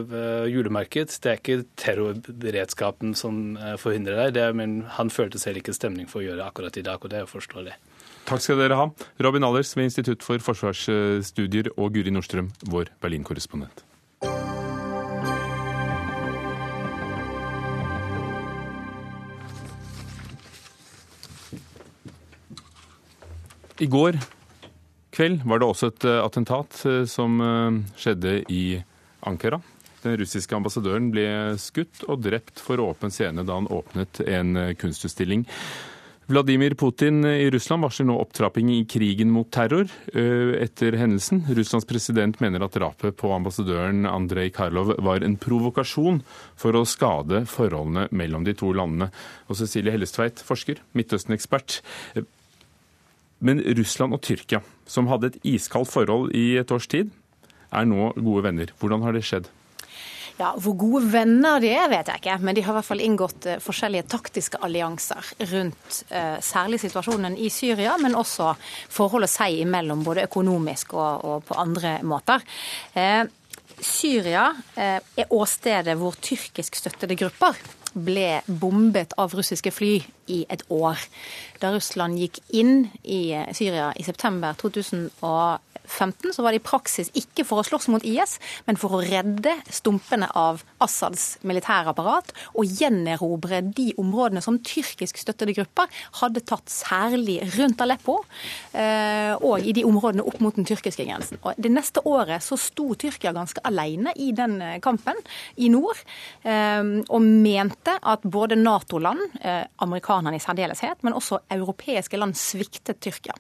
[0.51, 1.17] julemarked.
[1.23, 6.29] Det er ikke terrorberedskapen som forhindrer deg, men han følte selv ikke stemning for å
[6.29, 7.75] gjøre akkurat i dag, og det er forståelig.
[8.27, 8.87] Takk skal dere ha.
[9.23, 13.86] Robin Allers ved Institutt for forsvarsstudier og Guri Nordstrøm, vår Berlin-korrespondent.
[23.77, 24.17] I går
[25.13, 28.79] kveld var det også et eh, attentat eh, som eh, skjedde i
[29.29, 29.59] Ankara.
[30.05, 31.27] Den russiske ambassadøren ble
[31.61, 35.45] skutt og drept for åpen scene da han åpnet en kunstutstilling.
[36.31, 41.45] Vladimir Putin i Russland varsler nå opptrapping i krigen mot terror etter hendelsen.
[41.55, 46.19] Russlands president mener at drapet på ambassadøren Andrej Karlov var en provokasjon
[46.59, 49.13] for å skade forholdene mellom de to landene.
[49.47, 51.79] Og Cecilie Hellestveit, forsker, Midtøsten-ekspert.
[53.39, 57.13] Men Russland og Tyrkia, som hadde et iskaldt forhold i et års tid,
[57.75, 58.73] er nå gode venner.
[58.81, 59.51] Hvordan har det skjedd?
[60.37, 63.01] Ja, Hvor gode venner de er, vet jeg ikke, men de har i hvert fall
[63.01, 68.53] inngått uh, forskjellige taktiske allianser rundt uh, særlig situasjonen i Syria, men også
[68.93, 72.45] forholdet seg imellom, både økonomisk og, og på andre måter.
[72.93, 73.25] Uh,
[73.77, 77.59] Syria er åstedet hvor tyrkisk støttede grupper
[77.97, 79.95] ble bombet av russiske fly
[80.33, 81.01] i et år.
[81.63, 83.23] Da Russland gikk inn i
[83.57, 88.05] Syria i september 2011, 15 så var det i praksis ikke for å slåss mot
[88.07, 95.19] IS, men for å redde stumpene av Assads militærapparat og gjenerobre de områdene som tyrkisk
[95.21, 98.19] støttede grupper hadde tatt særlig rundt Aleppo,
[98.73, 101.41] eh, og i de områdene opp mot den tyrkiske grensen.
[101.43, 105.19] Og Det neste året så sto Tyrkia ganske alene i den eh, kampen
[105.57, 105.99] i nord,
[106.45, 109.37] eh, og mente at både Nato-land,
[109.83, 113.37] amerikanerne i særdeleshet, men også europeiske land sviktet Tyrkia.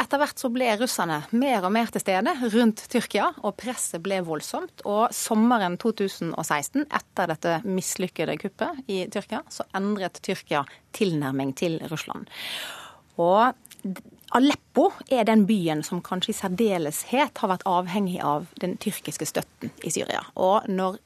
[0.00, 4.22] Etter hvert så ble russerne mer og mer til stede rundt Tyrkia, og presset ble
[4.24, 4.80] voldsomt.
[4.88, 10.64] Og sommeren 2016, etter dette mislykkede kuppet i Tyrkia, så endret Tyrkia
[10.96, 12.30] tilnærming til Russland.
[13.20, 13.52] Og
[14.36, 19.72] Aleppo er den byen som kanskje i særdeleshet har vært avhengig av den tyrkiske støtten
[19.84, 20.22] i Syria.
[20.38, 21.00] Og når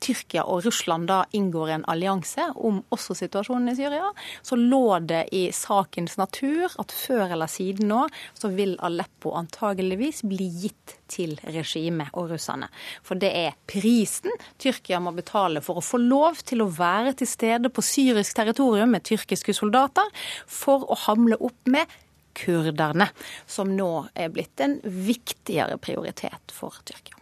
[0.00, 4.10] Tyrkia og Russland da inngår en allianse om også situasjonen i Syria,
[4.42, 8.04] så lå det i sakens natur at før eller siden nå
[8.38, 12.68] så vil Aleppo antageligvis bli gitt til regimet og russerne.
[13.02, 17.30] For det er prisen Tyrkia må betale for å få lov til å være til
[17.30, 20.06] stede på syrisk territorium med tyrkiske soldater,
[20.46, 21.90] for å hamle opp med
[22.38, 23.08] kurderne,
[23.46, 27.17] som nå er blitt en viktigere prioritet for Tyrkia.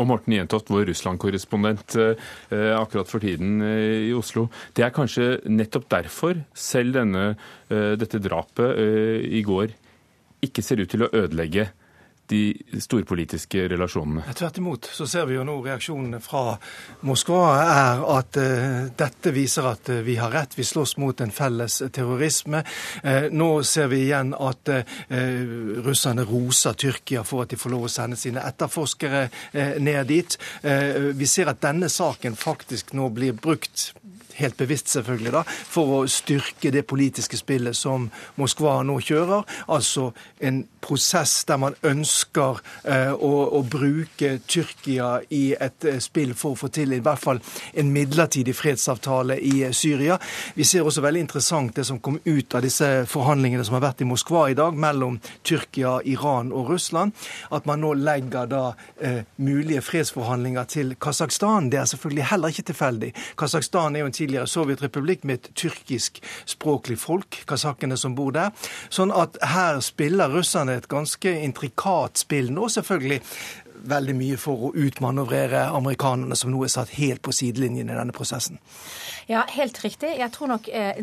[0.00, 4.46] Og Morten Jentoft, vår Russland-korrespondent eh, akkurat for tiden eh, i Oslo.
[4.72, 7.26] Det er kanskje nettopp derfor selv denne,
[7.68, 8.78] eh, dette drapet
[9.28, 9.74] i går
[10.42, 11.68] ikke ser ut til å ødelegge
[12.32, 14.24] de storpolitiske relasjonene?
[14.36, 16.56] Tvert imot så ser vi jo nå reaksjonene fra
[17.06, 20.56] Moskva er at uh, dette viser at uh, vi har rett.
[20.56, 22.62] Vi slåss mot en felles terrorisme.
[23.04, 24.70] Uh, nå ser vi igjen at
[25.82, 29.22] russerne roser Tyrkia for at de får lov å sende sine etterforskere
[29.82, 30.36] ned dit.
[31.18, 33.90] vi ser at denne saken faktisk nå blir brukt
[34.38, 38.08] helt bevisst selvfølgelig, da, for å styrke det politiske spillet som
[38.40, 39.46] Moskva nå kjører.
[39.72, 40.10] Altså
[40.42, 46.54] en prosess der man ønsker eh, å, å, bruke Tyrkia i et eh, spill for
[46.54, 47.40] å få til i hvert fall
[47.78, 50.18] en midlertidig fredsavtale i eh, Syria.
[50.56, 54.02] Vi ser også veldig interessant det som kom ut av disse forhandlingene som har vært
[54.02, 57.14] i Moskva i dag, mellom Tyrkia, Iran og Russland.
[57.54, 58.64] At man nå legger da
[59.00, 61.70] eh, mulige fredsforhandlinger til Kasakhstan.
[61.72, 63.12] Det er selvfølgelig heller ikke tilfeldig.
[63.38, 68.52] Kasakhstan er jo en tidligere sovjetrepublikk med et tyrkiskspråklig folk, kasakkene som bor der.
[68.92, 73.20] Sånn at her spiller russerne et ganske intrikat spill nå, selvfølgelig.
[73.88, 78.14] Veldig mye for å utmanøvrere amerikanerne, som nå er satt helt på sidelinjen i denne
[78.16, 78.60] prosessen.
[79.30, 80.10] Ja, helt riktig.
[80.18, 80.98] Jeg tror nok eh,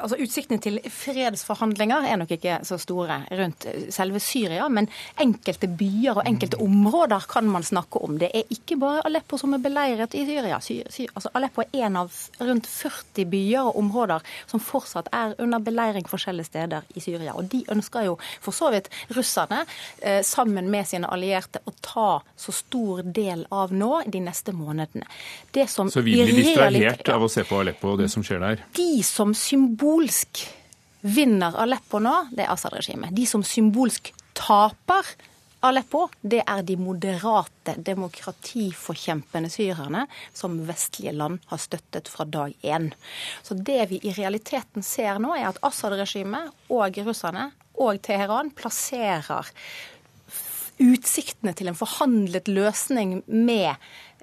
[0.00, 4.88] altså Utsiktene til fredsforhandlinger er nok ikke så store rundt selve Syria, men
[5.20, 8.16] enkelte byer og enkelte områder kan man snakke om.
[8.20, 10.60] Det er ikke bare Aleppo som er beleiret i Syria.
[10.64, 15.62] Syria altså Aleppo er en av rundt 40 byer og områder som fortsatt er under
[15.62, 17.36] beleiring forskjellige steder i Syria.
[17.36, 19.64] Og de ønsker jo for så vidt russerne,
[20.02, 25.06] eh, sammen med sine allierte, å ta så stor del av nå de neste månedene.
[25.74, 28.64] så vi blir distrahert av å se på Aleppo og det som skjer der?
[28.76, 30.44] De som symbolsk
[31.00, 33.14] vinner Aleppo nå, det er Assad-regimet.
[33.14, 35.06] De som symbolsk taper
[35.66, 42.92] Aleppo, det er de moderate demokratiforkjempende syrerne som vestlige land har støttet fra dag én.
[43.42, 49.50] Så det vi i realiteten ser nå, er at Assad-regimet og russerne og Teheran plasserer
[50.82, 53.70] utsiktene til en forhandlet løsning med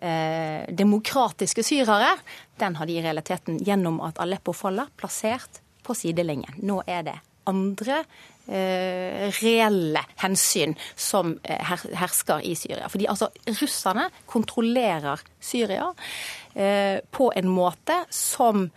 [0.02, 2.16] eh, demokratiske syrere,
[2.62, 6.58] den har de i realiteten, gjennom at Aleppo faller, plassert på sidelinjen.
[6.66, 8.02] Nå er det andre
[8.48, 12.90] eh, reelle hensyn som eh, hersker i Syria.
[12.90, 13.30] Fordi altså,
[13.62, 15.92] russerne kontrollerer Syria
[16.54, 18.70] eh, på en måte som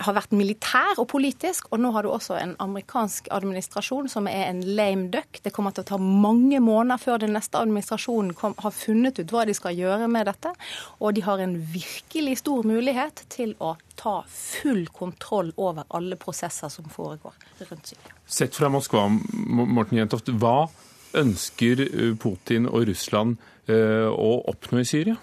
[0.00, 4.46] har vært militær og politisk, og nå har du også en amerikansk administrasjon som er
[4.48, 5.40] en lame duck.
[5.44, 9.32] Det kommer til å ta mange måneder før den neste administrasjonen kom, har funnet ut
[9.34, 10.54] hva de skal gjøre med dette.
[11.00, 16.72] Og de har en virkelig stor mulighet til å ta full kontroll over alle prosesser
[16.72, 17.36] som foregår
[17.68, 18.14] rundt Syria.
[18.26, 20.70] Sett fra Moskva, Morten Jentoft, hva
[21.18, 21.84] ønsker
[22.20, 23.36] Putin og Russland
[23.68, 25.18] eh, å oppnå i Syria?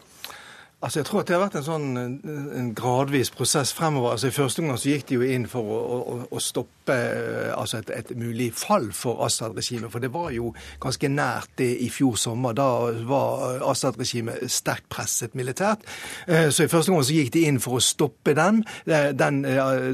[0.81, 4.13] Altså, Jeg tror at det har vært en sånn en gradvis prosess fremover.
[4.15, 7.51] Altså, I første omgang så gikk de jo inn for å, å, å stoppe eh,
[7.53, 9.91] altså et, et, mulig fall for Assad-regimet.
[9.91, 12.55] For det var jo ganske nært det i fjor sommer.
[12.57, 12.67] Da
[13.09, 15.85] var Assad-regimet sterkt presset militært.
[16.27, 19.41] Eh, så i første omgang så gikk de inn for å stoppe den, eh, den,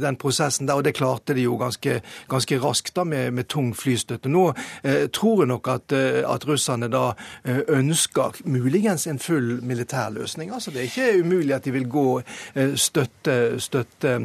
[0.01, 0.79] den prosessen der.
[0.79, 1.99] Og det klarte de jo ganske,
[2.31, 4.31] ganske raskt da med, med, tung flystøtte.
[4.31, 4.47] Nå
[4.83, 5.93] eh, tror jeg nok at,
[6.25, 7.11] at russerne da
[7.45, 10.51] ønsker muligens en full militær løsning.
[10.53, 12.07] altså det er ikke umulig at de vil gå
[12.55, 14.19] eh, støtte, støtte Eh,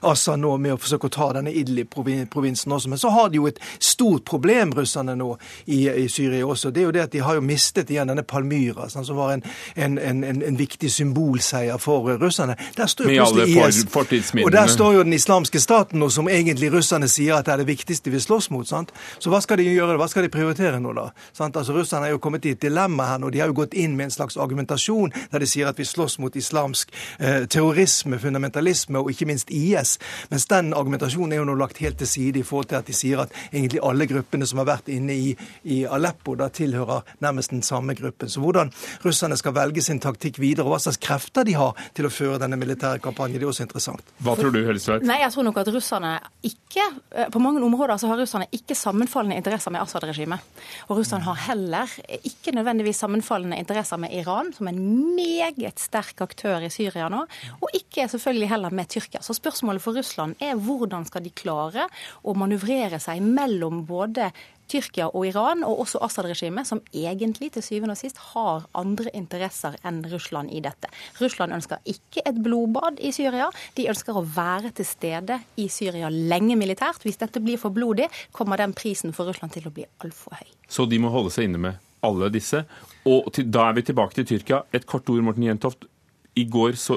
[0.00, 2.90] Assad nå med å forsøke å ta denne Idlib-provinsen også.
[2.90, 5.28] Men så har de jo et stort problem, russerne nå,
[5.66, 6.72] i, i, Syria også.
[6.72, 9.36] Det er jo det at de har jo mistet igjen denne Palmyra, sånn, som var
[9.36, 9.44] en,
[9.76, 12.56] en, en, en, viktig symbolseier for russerne.
[12.76, 14.32] Der står jo plutselig IS.
[14.42, 17.62] Og der står jo den islamske staten nå, som egentlig russerne sier at det er
[17.62, 18.68] det viktigste vi slåss mot.
[18.68, 18.92] sant?
[19.18, 19.98] Så hva skal de gjøre?
[20.00, 21.08] Hva skal de prioritere nå, da?
[21.36, 21.56] Sant?
[21.60, 23.30] Altså Russerne er jo kommet i et dilemma her nå.
[23.32, 26.18] De har jo gått inn med en slags argumentasjon der de sier at vi slåss
[26.22, 29.98] mot islamsk eh, terrorisme, fundamentalisme og ikke minst IS.
[30.30, 32.96] Mens den argumentasjonen er jo nå lagt helt til side i forhold til at de
[32.96, 35.32] sier at egentlig alle gruppene som har vært inne i,
[35.64, 38.30] i Aleppo, da tilhører nærmest den samme gruppen.
[38.30, 38.72] Så hvordan
[39.04, 42.40] russerne skal velge sin taktikk videre, og hva slags krefter de har til å føre
[42.42, 44.14] denne militære kampanjen, det er også interessant.
[44.22, 45.06] Hva tror du, Helstveit?
[45.08, 48.76] Nei, jeg tror nok at russerne ikke eh, På mange områder så har russerne ikke
[48.76, 50.44] sammenfallende interesser med Assad-regimet.
[50.88, 51.90] Og Russland har heller
[52.22, 57.22] ikke nødvendigvis sammenfallende interesser med Iran, som er en meget sterk aktør i Syria nå,
[57.60, 59.22] og ikke selvfølgelig heller med Tyrkia.
[59.22, 61.86] Så spørsmålet for Russland er hvordan skal de klare
[62.22, 64.30] å manøvrere seg mellom både
[64.72, 69.76] Tyrkia og Iran, og også Assad-regimet, som egentlig til syvende og sist har andre interesser
[69.84, 70.88] enn Russland i dette.
[71.20, 73.50] Russland ønsker ikke et blodbad i Syria.
[73.76, 77.04] De ønsker å være til stede i Syria lenge militært.
[77.04, 80.52] Hvis dette blir for blodig, kommer den prisen for Russland til å bli altfor høy.
[80.72, 82.64] Så de må holde seg inne med alle disse.
[83.08, 84.64] Og til, da er vi tilbake til Tyrkia.
[84.72, 85.86] Et kort ord, Morten Jentoft.
[86.34, 86.96] I går så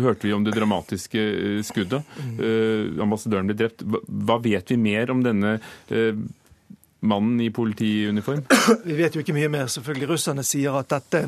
[0.00, 2.06] hørte vi om det dramatiske eh, skuddet.
[2.40, 3.84] Eh, ambassadøren ble drept.
[3.84, 5.58] Hva vet vi mer om denne
[5.92, 6.16] eh,
[7.04, 8.46] mannen i politiuniform?
[8.88, 9.68] Vi vet jo ikke mye mer.
[9.72, 11.26] Selvfølgelig Russerne sier at dette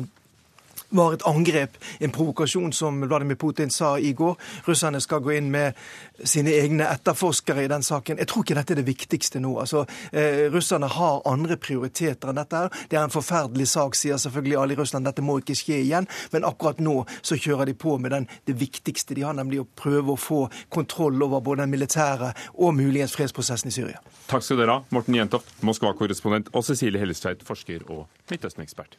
[0.95, 4.35] var et angrep, en provokasjon, som Vladimir Putin sa i går.
[4.67, 5.75] Russerne skal gå inn med
[6.23, 8.19] sine egne etterforskere i den saken.
[8.21, 9.55] Jeg tror ikke dette er det viktigste nå.
[9.59, 12.55] Altså, eh, Russerne har andre prioriteter enn dette.
[12.55, 12.69] her.
[12.89, 15.05] Det er en forferdelig sak, sier selvfølgelig alle i Russland.
[15.05, 16.07] Dette må ikke skje igjen.
[16.31, 19.67] Men akkurat nå så kjører de på med den, det viktigste de har, nemlig å
[19.75, 23.99] prøve å få kontroll over både den militære og muligens fredsprosessen i Syria.
[24.27, 28.97] Takk skal dere ha, Morten Jentoft, Moskva-korrespondent, og Cecilie Hellestveit, forsker og Midtøsten-ekspert.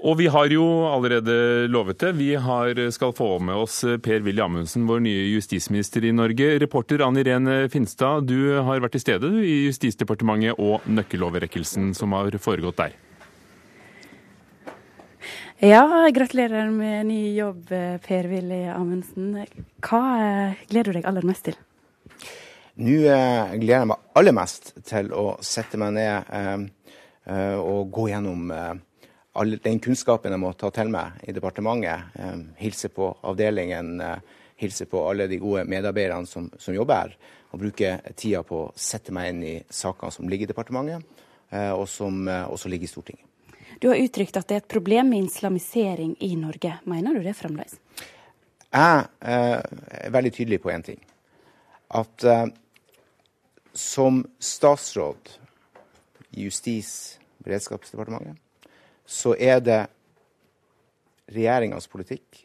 [0.00, 2.10] Og vi har jo allerede lovet det.
[2.18, 6.58] Vi har, skal få med oss Per-Willy Amundsen, vår nye justisminister i Norge.
[6.60, 12.36] Reporter Ann Irén Finstad, du har vært til stede i Justisdepartementet og nøkkeloverrekkelsen som har
[12.36, 12.92] foregått der.
[15.64, 17.72] Ja, gratulerer med ny jobb,
[18.04, 19.40] Per-Willy Amundsen.
[19.84, 20.04] Hva
[20.68, 21.56] gleder du deg aller mest til?
[22.80, 26.62] Nå eh, gleder jeg meg aller mest til å sette meg ned eh,
[27.28, 32.16] eh, og gå gjennom all den kunnskapen jeg må ta til meg i departementet.
[32.58, 34.00] hilse på avdelingen,
[34.58, 37.12] hilse på alle de gode medarbeiderne som, som, jobber her.
[37.52, 41.22] Og bruke tida på å sette meg inn i sakene som ligger i departementet,
[41.76, 43.54] og som også ligger i Stortinget.
[43.80, 46.74] Du har uttrykt at det er et problem med islamisering i Norge.
[46.90, 47.78] Mener du det fremdeles?
[48.72, 51.00] Jeg er veldig tydelig på én ting.
[51.94, 52.26] At
[53.72, 55.30] som statsråd
[56.30, 58.36] i Justis- beredskapsdepartementet,
[59.06, 59.80] så er det
[61.30, 62.42] regjeringas politikk,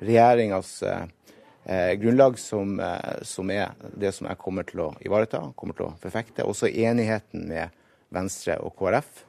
[0.00, 5.76] regjeringas eh, grunnlag, som, eh, som, er det som jeg kommer til å ivareta, kommer
[5.76, 6.46] til å forfekte.
[6.46, 7.76] Også enigheten med
[8.10, 9.24] Venstre og KrF.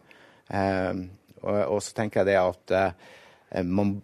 [0.49, 1.03] Eh,
[1.41, 3.97] og, og, så tenker jeg det at eh, man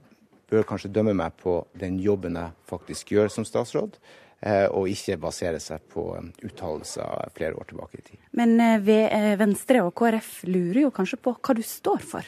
[0.51, 3.97] bør kanskje dømme meg på den jobben jeg faktisk gjør som statsråd.
[4.39, 8.19] Eh, og ikke basere seg på um, uttalelser flere år tilbake i tid.
[8.37, 12.27] Men eh, eh, Venstre og KrF lurer jo kanskje på hva du står for?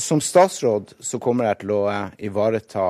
[0.00, 1.82] Som statsråd så kommer jeg til å
[2.24, 2.86] ivareta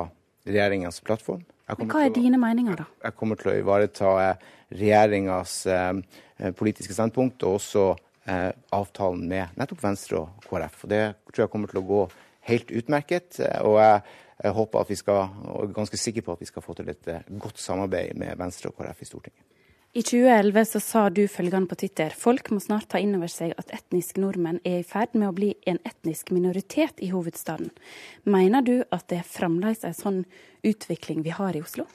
[0.46, 1.42] regjeringens plattform.
[1.74, 2.86] Men hva er dine meninger, da?
[3.04, 4.14] Jeg kommer til å ivareta
[4.72, 5.58] regjeringas
[6.56, 7.84] politiske standpunkt, og også
[8.72, 10.80] avtalen med nettopp Venstre og KrF.
[10.86, 12.00] Og Det tror jeg kommer til å gå
[12.48, 13.42] helt utmerket.
[13.60, 14.00] og jeg
[14.38, 16.90] jeg håper at vi skal, og er ganske sikker på at vi skal få til
[16.92, 19.44] et eh, godt samarbeid med Venstre og KrF i Stortinget.
[19.96, 23.54] I 2011 så sa du følgende på Twitter folk må snart ta inn over seg
[23.58, 27.72] at etniske nordmenn er i ferd med å bli en etnisk minoritet i hovedstaden.
[28.28, 30.20] Mener du at det er fremdeles en sånn
[30.62, 31.88] utvikling vi har i Oslo?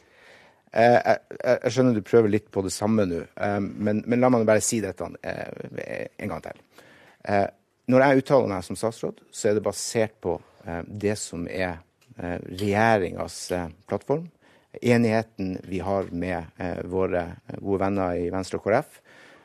[0.74, 4.34] Jeg, jeg, jeg, skjønner du prøver litt på det samme nå, eh, men, men, la
[4.34, 6.64] meg bare si dette en gang til.
[7.94, 10.40] Når jeg uttaler meg som statsråd, så er det basert på
[10.90, 14.30] det som er Eh, regjeringas eh, plattform.
[14.82, 17.26] Enigheten vi har med eh, våre
[17.60, 19.00] gode venner i Venstre og KrF.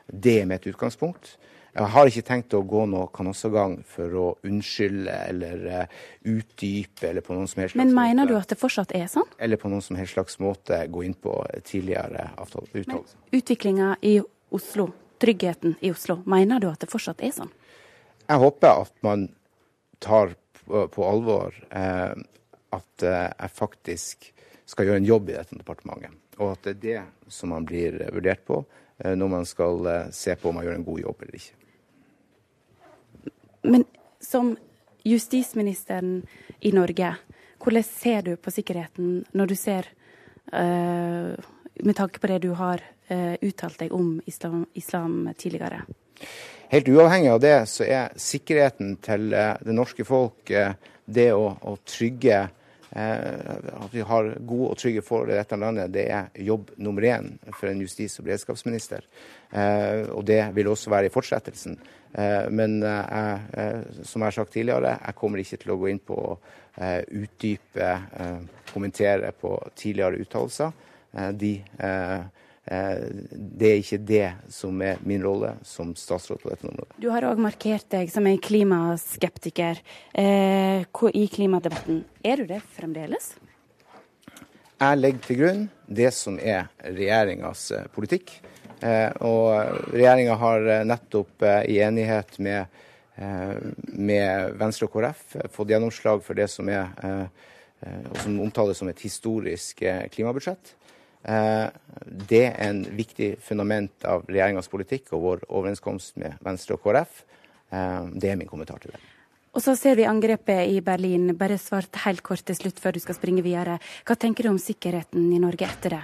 [0.09, 1.35] Det er mitt utgangspunkt.
[1.69, 5.67] Jeg har ikke tenkt å gå noe kanossagang for å unnskylde eller
[6.25, 9.05] utdype eller på noen som helst slags Men mener måte, du at det fortsatt er
[9.11, 9.27] sånn?
[9.37, 13.21] Eller på noen som helst slags måte gå inn på tidligere uttalelser.
[13.37, 14.17] Utviklinga i
[14.49, 14.89] Oslo,
[15.21, 17.53] tryggheten i Oslo, mener du at det fortsatt er sånn?
[18.25, 19.29] Jeg håper at man
[20.01, 20.33] tar
[20.69, 22.13] på alvor eh,
[22.75, 24.29] at eh, jeg faktisk
[24.69, 26.15] skal gjøre en jobb i dette departementet.
[26.39, 30.11] Og at det er det som man blir vurdert på eh, når man skal eh,
[30.15, 31.55] se på om man gjør en god jobb eller ikke.
[33.69, 33.85] Men
[34.23, 34.53] som
[35.07, 36.21] justisministeren
[36.63, 37.13] i Norge,
[37.59, 39.87] hvordan ser du på sikkerheten når du ser,
[40.53, 41.35] uh,
[41.83, 45.81] med tanke på det du har uh, uttalt deg om islam, islam, tidligere?
[46.71, 52.45] Helt uavhengig av det, så er sikkerheten til det norske folk det å, å trygge
[52.49, 52.58] Eh,
[52.91, 57.31] at vi har gode og trygge forhold i dette landet, det er jobb nummer én
[57.53, 59.05] for en justis- og beredskapsminister.
[59.51, 61.77] Eh, og det vil også være i fortsettelsen.
[62.13, 66.01] Eh, men jeg, som jeg har sagt tidligere, jeg kommer ikke til å gå inn
[66.01, 66.37] på å
[66.79, 67.87] utdype,
[68.71, 70.71] kommentere på tidligere uttalelser.
[71.35, 72.21] De Eh,
[72.69, 76.99] det er ikke det som er min rolle som statsråd på dette området.
[77.01, 79.81] Du har òg markert deg som en klimaskeptiker
[80.13, 82.03] eh, i klimadebatten.
[82.21, 83.31] Er du det fremdeles?
[84.79, 88.37] Jeg legger til grunn det som er regjeringas eh, politikk.
[88.79, 89.49] Og
[89.91, 92.77] regjeringa har nettopp i enighet med,
[93.91, 96.87] med Venstre og KrF fått gjennomslag for det som er
[98.23, 99.83] som omtales som et historisk
[100.15, 100.77] klimabudsjett.
[101.23, 101.67] Eh,
[102.29, 107.23] det er en viktig fundament av regjeringas politikk og vår overenskomst med Venstre og KrF.
[107.69, 109.01] Eh, det er min kommentar til det.
[109.49, 111.33] Og så ser vi angrepet i Berlin.
[111.35, 113.79] Bare svart helt kort til slutt før du skal springe videre.
[114.07, 116.03] Hva tenker du om sikkerheten i Norge etter det?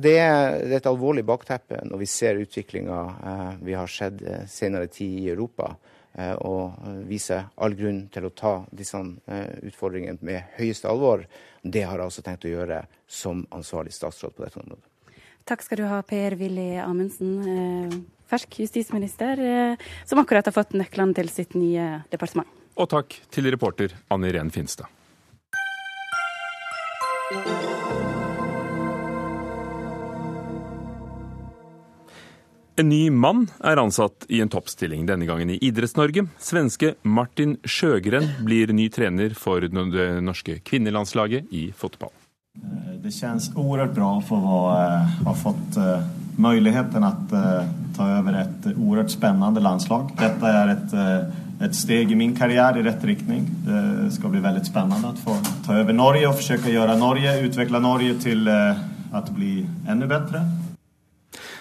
[0.00, 2.98] Det er, et alvorlig bakteppe når vi ser utviklinga
[3.30, 5.74] eh, vi har sett senere tid i Europa.
[6.42, 6.72] Og
[7.06, 11.22] viser all grunn til å ta disse utfordringene med høyeste alvor.
[11.62, 14.86] Det har jeg også tenkt å gjøre som ansvarlig statsråd på dette området.
[15.48, 17.98] Takk skal du ha, Per-Willy Amundsen, eh,
[18.30, 19.40] fersk justisminister,
[20.06, 22.48] som akkurat har fått nøklene til sitt nye departement.
[22.78, 24.86] Og takk til reporter Anne Ren Finstad.
[32.80, 36.22] En ny mann er ansatt i en toppstilling, denne gangen i Idretts-Norge.
[36.40, 42.14] Svenske Martin Sjøgren blir ny trener for det norske kvinnelandslaget i fotball.
[42.56, 46.06] Eh, det kjennes oerhört bra å eh, ha fått uh,
[46.40, 47.68] muligheten å uh,
[47.98, 50.14] ta over et oerhört spennende landslag.
[50.16, 50.96] Dette er et,
[51.60, 53.44] et, steg i min karriere i rett retning.
[53.66, 57.36] Det skal bli veldig spennende å få ta over Norge og forsøke å gjøre Norge,
[57.44, 60.46] utvikle Norge til å bli enda bedre.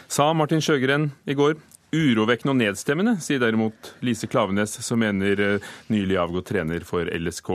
[0.09, 1.57] Sa Martin Sjøgren i går.
[1.89, 7.49] Urovekkende og nedstemmende, sier derimot Lise Klavenes, som mener eh, nylig avgått trener for LSK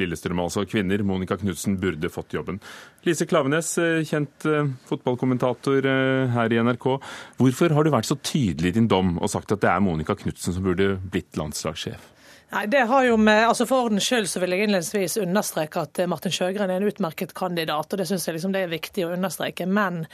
[0.00, 1.00] Lillestrøm, altså kvinner.
[1.04, 2.60] Monica Knutsen burde fått jobben.
[3.04, 5.88] Lise Klavenes, eh, kjent eh, fotballkommentator
[6.36, 6.88] her i NRK.
[7.40, 10.16] Hvorfor har du vært så tydelig i din dom og sagt at det er Monica
[10.20, 12.10] Knutsen som burde blitt landslagssjef?
[12.52, 16.04] Nei, det har jo med, altså For ordens skyld så vil jeg innledningsvis understreke at
[16.12, 17.88] Martin Sjøgren er en utmerket kandidat.
[17.88, 19.64] og Det syns jeg liksom det er viktig å understreke.
[19.64, 20.04] Men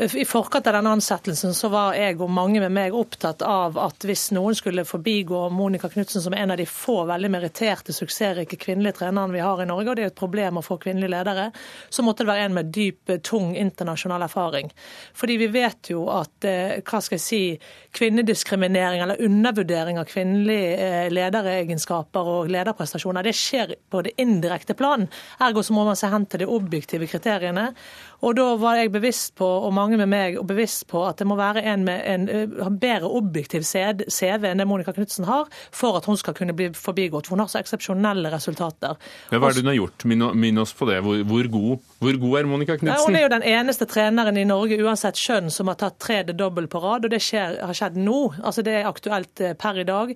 [0.00, 4.06] i forkant av denne ansettelsen så var jeg og mange med meg opptatt av at
[4.08, 8.96] hvis noen skulle forbigå Monica Knutsen som en av de få veldig meritterte, suksessrike kvinnelige
[9.02, 11.50] trenerne vi har i Norge, og det er et problem å få kvinnelige ledere,
[11.92, 14.72] så måtte det være en med dyp, tung internasjonal erfaring.
[15.20, 17.42] Fordi vi vet jo at eh, hva skal jeg si,
[18.00, 25.04] kvinnediskriminering eller undervurdering av kvinnelige eh, lederegenskaper og lederprestasjoner, det skjer på det indirekte plan.
[25.44, 27.68] Ergo så må man se hen til de objektive kriteriene.
[28.20, 31.26] Og da var jeg bevisst på, og mange med meg, og bevisst på at det
[31.28, 36.08] må være en med en bedre objektiv CV enn det Monica Knutsen har, for at
[36.08, 37.28] hun skal kunne bli forbigått.
[37.28, 38.98] For hun har så eksepsjonelle resultater.
[39.30, 40.06] Ja, hva er det hun har gjort?
[40.10, 41.00] Minn oss på det.
[41.04, 42.96] Hvor, hvor, god, hvor god, er Monica Knutsen?
[42.96, 46.20] Ja, hun er jo den eneste treneren i Norge, uansett skjønn, som har tatt tre
[46.30, 47.08] dobbel på rad.
[47.08, 48.18] Og det skjer, har skjedd nå.
[48.42, 50.12] Altså Det er aktuelt per i dag.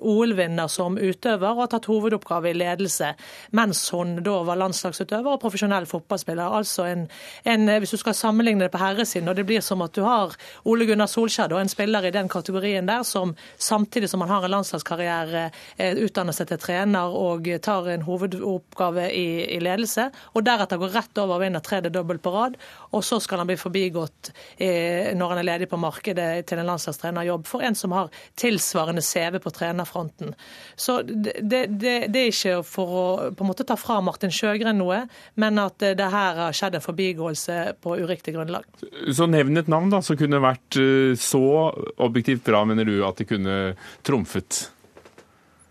[0.00, 3.12] OL-vinner som utøver og har tatt hovedoppgave i ledelse,
[3.56, 6.56] mens hun da var landslagsutøver og profesjonell fotballspiller.
[6.56, 7.06] Altså en
[7.44, 10.34] en, hvis du skal sammenligne det på herresiden, og det blir som at du har
[10.68, 14.54] Ole Gunnar Solskjær, en spiller i den kategorien der, som samtidig som han har en
[14.56, 20.80] landslagskarriere, eh, utdanner seg til trener og tar en hovedoppgave i, i ledelse, og deretter
[20.80, 22.58] går rett over og vinner tredje dobbelt på rad,
[22.92, 26.70] og så skal han bli forbigått eh, når han er ledig på markedet til en
[26.72, 30.34] landslagstrenerjobb, for en som har tilsvarende CV på trenerfronten.
[30.76, 33.06] Så det, det, det er ikke for å
[33.36, 35.02] på en måte ta fra Martin Sjøgren noe,
[35.40, 38.64] men at det her har skjedd en forbigåelse forbigåelse på uriktig grunnlag.
[39.12, 43.16] Så nevn et navn da, som kunne vært eh, så objektivt bra, mener du, at
[43.18, 43.74] det kunne
[44.06, 44.70] trumfet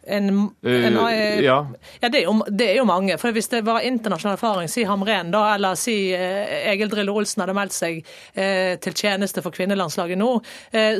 [0.05, 1.67] en, en, uh, ja.
[1.99, 3.17] ja det, er jo, det, er jo, mange.
[3.17, 7.41] For Hvis det var internasjonal erfaring, si Hamren da, eller si eh, Egil Drillo Olsen
[7.41, 8.01] hadde meldt seg
[8.33, 10.29] eh, til tjeneste for kvinnelandslaget nå,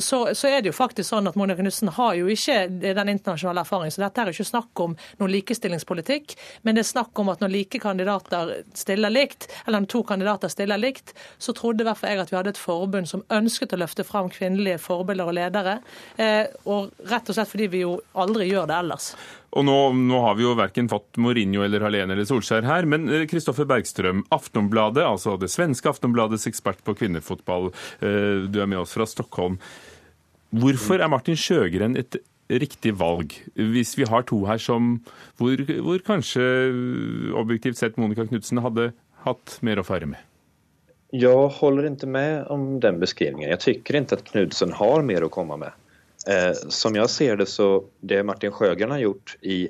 [0.02, 3.64] så, så, er det jo faktisk sånn at Monica Knutsen har jo ikke den internasjonale
[3.66, 3.94] erfaringen.
[3.94, 7.44] Så dette er jo ikke snakk om noen likestillingspolitikk, men det er snakk om at
[7.44, 12.00] når like kandidater stiller likt, eller når to kandidater stiller likt, så trodde i hvert
[12.00, 15.38] fall jeg at vi hadde et forbund som ønsket å løfte fram kvinnelige forbilder og
[15.38, 15.78] ledere.
[16.64, 19.14] og rett og slett fordi vi jo aldri gjør det ellers plass.
[19.56, 23.08] Og nå, nå, har vi jo verken fått Mourinho eller Halene eller Solskjær her, men
[23.30, 27.72] Kristoffer eh, Bergstrøm, Aftonbladet, altså det svenske Aftonbladets ekspert på kvinnefotball,
[28.02, 29.60] eh, du er med oss fra Stockholm.
[30.56, 32.20] Hvorfor er Martin Sjøgren et
[32.50, 35.00] riktig valg, hvis vi har to her som
[35.40, 36.46] hvor, hvor kanskje
[37.36, 38.92] objektivt sett Monica Knutsen hadde
[39.26, 40.22] hatt mer å fare med?
[41.16, 43.50] Jeg holder ikke med om den beskrivningen.
[43.50, 45.85] Jeg syns ikke at Knudsen har mer å komme med.
[46.28, 49.70] Eh, som jag ser det så det Martin Sjögren har gjort i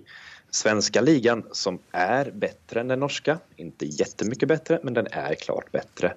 [0.51, 5.71] svenska ligan som är bättre än den norska, inte jättemycket bättre men den är klart
[5.71, 6.13] bättre.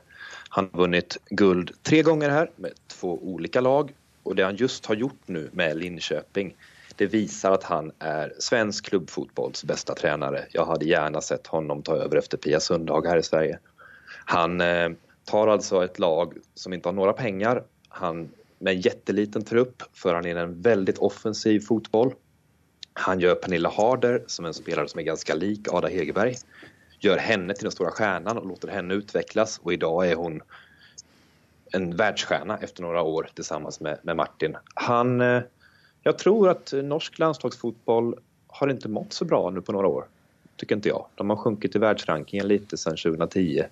[0.49, 4.87] Han har vunnit guld tre gånger här med två olika lag och det han just
[4.87, 6.55] har gjort nu med Linköping
[6.99, 10.47] det visar att han är svensk klubbfotbolls bästa tränare.
[10.53, 13.59] Jag hade gärna sett honom ta över efter Pia Sundhag här i Sverige.
[14.25, 14.89] Han eh,
[15.25, 17.63] tar alltså ett lag som inte har några pengar.
[17.89, 22.15] Han med en jätteliten trupp för han in en väldigt offensiv fotboll.
[22.93, 26.37] Han gör Pernilla Harder som en spelare som är ganska lik Ada Hegerberg.
[27.01, 30.41] Gör henne till den stora stjärnan och låter henne utvecklas och idag är hon
[31.73, 34.57] en världsstjärna efter några år tillsammans med, med Martin.
[34.75, 35.43] Han, eh,
[36.03, 38.15] jag tror att norsk landslagsfotboll
[38.47, 40.07] har inte mått så bra nu på några år.
[40.57, 41.07] Tycker inte jag.
[41.15, 43.63] De har sjunkit i världsrankingen lite sedan 2010.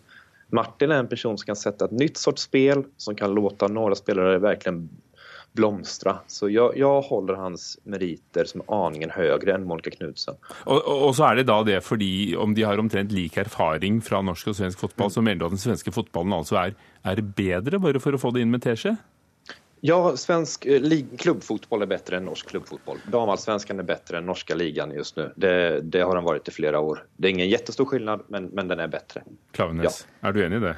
[0.53, 3.95] Martin är en person som kan sätta ett nytt sorts spel som kan låta några
[3.95, 4.89] spelare verkligen
[5.57, 6.19] blomstra.
[6.27, 10.39] Så jeg holder hans meriter som aningen høyere enn Monica Knutsen.
[10.69, 14.21] Og, og, så er det da det fordi om de har omtrent lik erfaring fra
[14.25, 16.77] norsk og svensk fotball, så mener du at den svenske fotballen altså er,
[17.07, 18.97] er bedre, bare for å få det inn med teskje?
[19.81, 20.83] Ja, svensk eh,
[21.19, 22.99] klubbfotboll är bättre än norsk klubbfotboll.
[23.13, 25.33] Damallsvenskan är bättre än norska ligan just nu.
[25.37, 27.07] Det, det, har den varit i flera år.
[27.17, 29.23] Det är ingen jättestor skillnad, men, men den är bättre.
[29.53, 30.29] Klaveness, ja.
[30.29, 30.77] er du enig i det?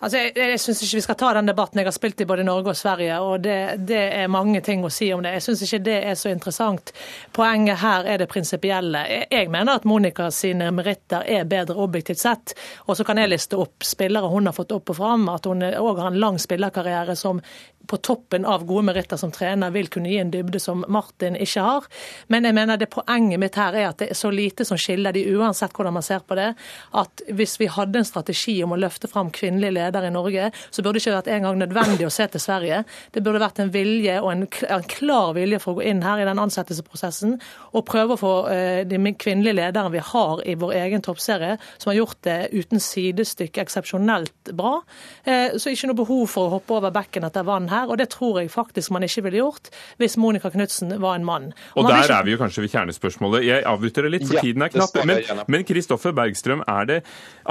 [0.00, 1.80] Altså, jeg jeg syns ikke vi skal ta den debatten.
[1.80, 3.56] Jeg har spilt i både Norge og Sverige, og det,
[3.88, 5.32] det er mange ting å si om det.
[5.38, 6.92] Jeg syns ikke det er så interessant.
[7.32, 9.04] Poenget her er det prinsipielle.
[9.30, 12.56] Jeg mener at Monica sine meritter er bedre objektivt sett.
[12.86, 15.64] Og så kan jeg liste opp spillere hun har fått opp og fram, at hun
[15.64, 17.40] òg har en lang spillerkarriere som
[17.86, 21.64] på toppen av gode meritter som trener vil kunne gi en dybde som Martin ikke
[21.64, 21.86] har.
[22.32, 25.14] Men jeg mener det poenget mitt her er at det er så lite som skiller
[25.14, 26.52] de, uansett hvordan man ser på det,
[26.98, 30.82] at hvis vi hadde en strategi om å løfte fram kvinnelige ledere i Norge, så
[30.82, 32.82] burde det ikke vært engang nødvendig å se til Sverige.
[33.14, 34.46] Det burde vært en vilje og en,
[34.90, 37.36] klar vilje for å gå inn her i den ansettelsesprosessen
[37.72, 41.92] og prøve å få uh, de kvinnelige lederne vi har i vår egen toppserie, som
[41.92, 44.78] har gjort det uten sidestykke eksepsjonelt bra.
[45.26, 48.08] Uh, så ikke noe behov for å hoppe over bekken etter vann her, og det
[48.14, 49.70] tror jeg faktisk man ikke ville gjort
[50.00, 51.50] hvis Monica Knutsen var en mann.
[51.74, 52.16] Og, og der ikke...
[52.16, 53.46] er vi jo kanskje ved kjernespørsmålet.
[53.46, 55.46] Jeg avbryter det litt, for ja, tiden er knapp.
[55.52, 56.98] Men Kristoffer Bergstrøm, er det,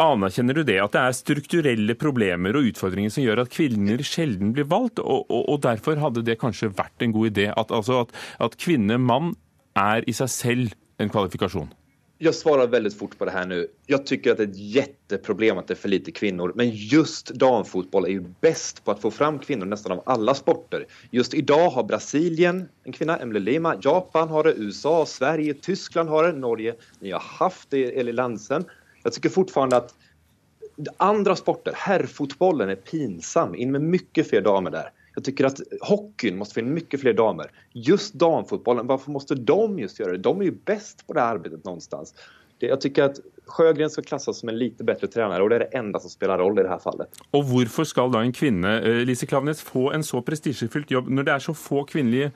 [0.01, 4.53] anerkjenner du det at det er strukturelle problemer og utfordringer som gjør at kvinner sjelden
[4.55, 8.05] blir valgt, og, og, og derfor hadde det kanskje vært en god idé at, altså
[8.05, 8.13] at,
[8.43, 9.35] at kvinne-mann
[9.75, 11.71] er i seg selv en kvalifikasjon?
[12.17, 13.67] Jag svarar väldigt fort på det här nu.
[13.85, 16.51] Jag tycker det är ett jätteproblem att det är för lite kvinnor.
[16.55, 20.85] Men just damfotboll är ju bäst på att få fram kvinnor nästan av alla sporter.
[21.11, 23.75] Just idag har Brasilien en kvinna, Emily Lima.
[23.81, 26.75] Japan har det, USA, Sverige, Tyskland har det, Norge.
[26.99, 28.65] Ni har haft det, Eli Lansen.
[29.03, 29.93] Jag tycker fortfarande att
[30.97, 33.55] andra sporter, herrfotbollen är pinsam.
[33.55, 34.89] In med mycket fler damer där.
[35.15, 37.51] Jag tycker att hockeyn måste få in mycket fler damer.
[37.73, 40.17] Just damfotbollen, varför måste de just göra det?
[40.17, 42.13] De är ju bäst på det här arbetet någonstans.
[42.59, 45.77] Jag tycker att Sjögren skal klassas som en lite bedre trener, og det er det
[45.77, 47.19] enda som spiller rolle i dette fallet.
[47.35, 51.27] Og Hvorfor skal da en kvinne eh, Lise Klaveness, få en så prestisjefylt jobb når
[51.27, 52.31] det er så få kvinnelige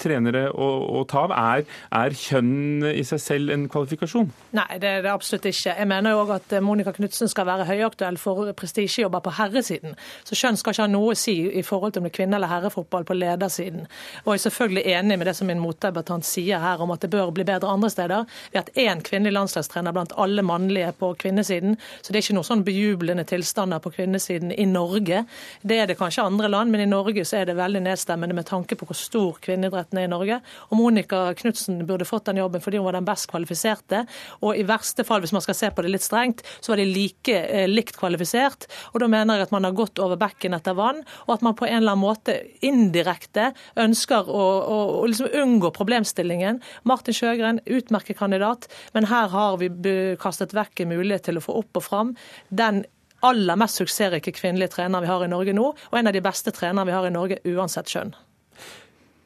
[0.00, 0.68] trenere å,
[1.00, 1.34] å ta av.
[1.34, 1.64] Er,
[1.94, 4.30] er, kjønn i seg selv en kvalifikasjon?
[4.56, 5.74] Nei, det er det absolutt ikke.
[5.78, 9.96] Jeg mener jo òg at Monica Knutsen skal være høyaktuell for prestisjejobber på herresiden.
[10.26, 12.38] Så kjønn skal ikke ha noe å si i forhold til om det er kvinne-
[12.38, 13.86] eller herrefotball på ledersiden.
[14.24, 17.12] Og jeg er selvfølgelig enig med det som min motdebattant sier her om at det
[17.12, 18.26] bør bli bedre andre steder.
[18.50, 22.38] Vi har hatt én kvinnelig landslagstrener blant alle mannlige på kvinnesiden, så det er ikke
[22.38, 25.24] noen sånn bejublende tilstander på kvinnesiden i Norge.
[25.62, 28.48] Det er det kanskje andre land, men i Norge så er det veldig nedstemmende med
[28.48, 30.40] tanke på hvor stor kvinneidrett er i Norge.
[30.70, 34.04] Og Monica Knutsen burde fått den jobben fordi hun var den best kvalifiserte.
[34.40, 36.88] Og i verste fall, hvis man skal se på det litt strengt, så var de
[36.88, 38.68] like eh, likt kvalifisert.
[38.92, 41.58] Og da mener jeg at man har gått over bekken etter vann, og at man
[41.58, 46.62] på en eller annen måte indirekte ønsker å, å, å liksom unngå problemstillingen.
[46.88, 49.70] Martin Sjøgren, utmerket kandidat, men her har vi
[50.20, 52.14] kastet vekk en mulighet til å få opp og fram
[52.48, 52.84] den
[53.24, 56.52] aller mest suksessrike kvinnelige trener vi har i Norge nå, og en av de beste
[56.54, 58.12] trenere vi har i Norge uansett kjønn.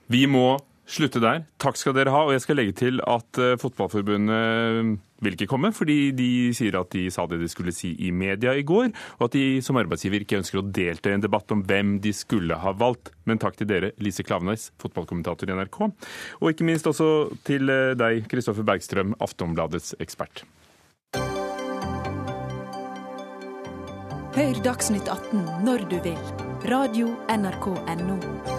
[0.09, 0.57] Vi må
[0.89, 1.45] slutte der.
[1.61, 2.25] Takk skal dere ha.
[2.27, 6.93] Og jeg skal legge til at eh, Fotballforbundet vil ikke komme, fordi de sier at
[6.95, 10.23] de sa det de skulle si i media i går, og at de som arbeidsgiver
[10.23, 13.11] ikke ønsker å delta i en debatt om hvem de skulle ha valgt.
[13.27, 15.81] Men takk til dere, Lise Klaveness, fotballkommentator i NRK,
[16.39, 17.11] og ikke minst også
[17.49, 20.47] til eh, deg, Kristoffer Bergstrøm, Aftonbladets ekspert.
[24.39, 26.23] Hør Dagsnytt 18 når du vil.
[26.71, 28.58] Radio NRK Radio.nrk.no.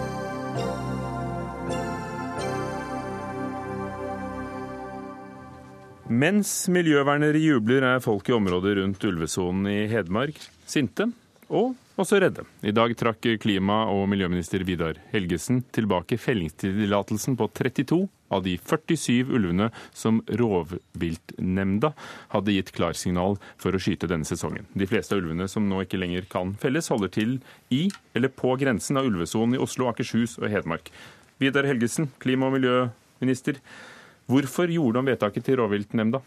[6.10, 11.04] Mens miljøvernere jubler, er folk i området rundt ulvesonen i Hedmark sinte
[11.46, 12.42] og også redde.
[12.66, 19.30] I dag trakk klima- og miljøminister Vidar Helgesen tilbake fellingstillatelsen på 32 av de 47
[19.30, 21.92] ulvene som rovviltnemnda
[22.34, 24.66] hadde gitt klarsignal for å skyte denne sesongen.
[24.74, 27.38] De fleste av ulvene som nå ikke lenger kan felles, holder til
[27.70, 27.84] i
[28.18, 30.90] eller på grensen av ulvesonen i Oslo, Akershus og Hedmark.
[31.38, 33.62] Vidar Helgesen, klima- og miljøminister.
[34.30, 36.20] Hvorfor gjorde han vedtaket til rovviltnemnda?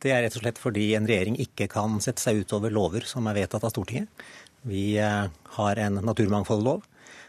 [0.00, 3.26] Det er rett og slett fordi en regjering ikke kan sette seg utover lover som
[3.28, 4.08] er vedtatt av Stortinget.
[4.64, 5.26] Vi eh,
[5.58, 6.86] har en naturmangfoldlov.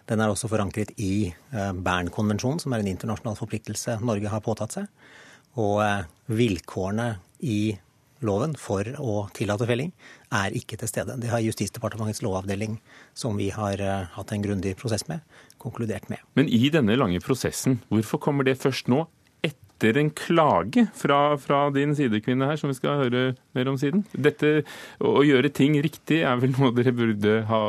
[0.08, 4.78] Den er også forankret i eh, Bernkonvensjonen, som er en internasjonal forpliktelse Norge har påtatt
[4.78, 4.88] seg.
[5.60, 7.10] Og eh, vilkårene
[7.44, 7.76] i
[8.26, 9.92] loven for å tillate felling
[10.34, 11.20] er ikke til stede.
[11.20, 12.80] Det har Justisdepartementets lovavdeling,
[13.14, 13.84] som vi har
[14.16, 15.20] hatt en grundig prosess med,
[15.62, 16.24] konkludert med.
[16.40, 19.04] Men i denne lange prosessen, hvorfor kommer det først nå?
[19.76, 23.24] Etter en klage fra, fra, din sidekvinne her, som vi skal høre
[23.56, 24.06] mer om siden.
[24.16, 24.64] Dette
[25.04, 27.62] å gjøre ting riktig er vel noe dere burde ha,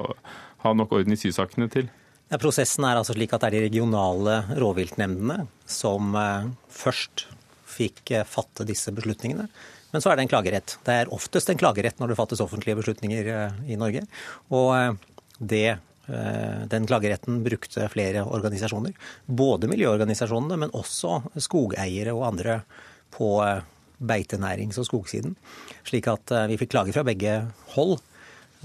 [0.62, 1.90] ha nok orden i sysakene til?
[2.30, 7.26] Ja, prosessen er altså slik at det er de regionale rovviltnemndene som eh, først
[7.76, 9.46] fikk eh, fatte disse beslutningene.
[9.92, 10.78] Men så er det en klagerett.
[10.86, 14.06] Det er oftest en klagerett når det fattes offentlige beslutninger eh, i Norge.
[14.54, 14.98] Og
[15.38, 18.92] det den klageretten brukte flere organisasjoner.
[19.26, 22.60] Både miljøorganisasjonene, men også skogeiere og andre
[23.14, 23.64] på eh,
[23.98, 25.36] beitenærings- og skogsiden.
[25.86, 27.40] Slik at eh, vi fikk klager fra begge
[27.76, 27.98] hold.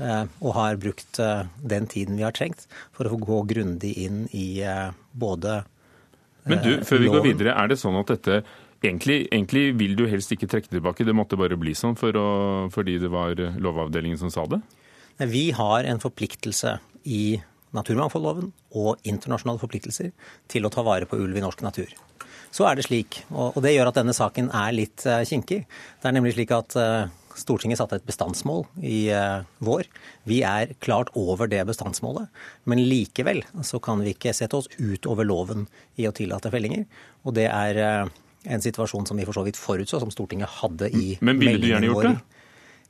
[0.02, 1.20] Og har brukt
[1.68, 2.64] den tiden vi har trengt
[2.96, 4.64] for å gå grundig inn i
[5.12, 5.58] både
[6.48, 8.40] Men du, før vi går videre, er det sånn at dette
[8.82, 12.30] Egentlig, egentlig, vil du helst ikke trekke tilbake, det måtte bare bli sånn for å,
[12.74, 14.58] fordi det var Lovavdelingen som sa det?
[15.28, 17.42] Vi har en forpliktelse i
[17.76, 20.12] naturmangfoldloven og internasjonale forpliktelser
[20.52, 21.92] til å ta vare på ulv i norsk natur.
[22.52, 25.62] Så er det slik, og det gjør at denne saken er litt eh, kinkig.
[26.02, 29.88] Det er nemlig slik at eh, Stortinget satte et bestandsmål i eh, vår.
[30.28, 32.28] Vi er klart over det bestandsmålet,
[32.68, 36.84] men likevel så kan vi ikke sette oss utover loven i å tillate fellinger.
[37.24, 37.80] Og det er
[38.52, 41.70] en situasjon som vi for så vidt forutså, som Stortinget hadde i men ville du
[41.72, 42.16] gjerne gjort det?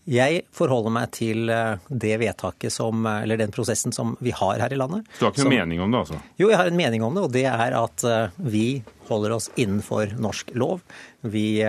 [0.10, 4.58] Jeg forholder meg til eh, det vedtaket som, eh, eller den prosessen som vi har
[4.64, 5.06] her i landet.
[5.14, 6.22] Så du har ikke noen mening om det, altså?
[6.41, 7.26] Jo, jeg har en mening om det.
[7.28, 8.66] Og det er at eh, vi
[9.12, 10.82] holder oss innenfor norsk lov.
[11.22, 11.62] Vi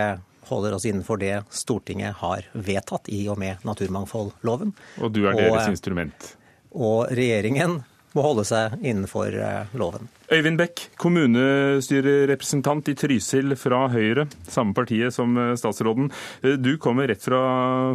[0.48, 4.72] holder oss innenfor det Stortinget har vedtatt i og med naturmangfoldloven.
[5.02, 6.28] Og du er deres og, instrument?
[6.72, 7.82] Og regjeringen
[8.16, 9.34] må holde seg innenfor
[9.78, 10.10] loven.
[10.32, 16.08] Øyvind Bekk, kommunestyrerepresentant i Trysil fra Høyre, samme partiet som eh, statsråden.
[16.40, 17.40] Eh, du kommer rett fra,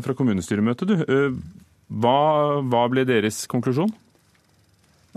[0.05, 1.01] fra kommunestyremøtet, du.
[1.01, 1.31] Eh,
[1.87, 2.19] hva,
[2.61, 3.89] hva, ble deres konklusjon?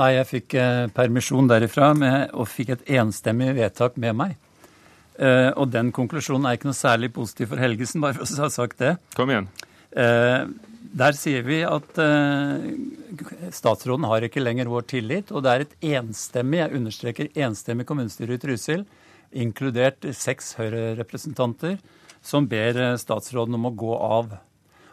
[0.00, 0.54] Nei, Jeg fikk
[0.96, 4.38] permisjon derifra med, og fikk et enstemmig vedtak med meg.
[5.20, 8.78] og den konklusjonen er ikke noe særlig positiv for Helgesen, bare for å ha sagt
[8.80, 8.94] det.
[9.18, 9.50] Kom igjen.
[10.80, 12.64] Der sier vi at uh,
[13.52, 18.38] statsråden har ikke lenger vår tillit, og det er et enstemmig, jeg understreker enstemmig kommunestyre
[18.38, 18.86] i Trysil,
[19.30, 21.76] inkludert seks Høyre-representanter,
[22.24, 24.32] som ber eh, statsråden om å gå av.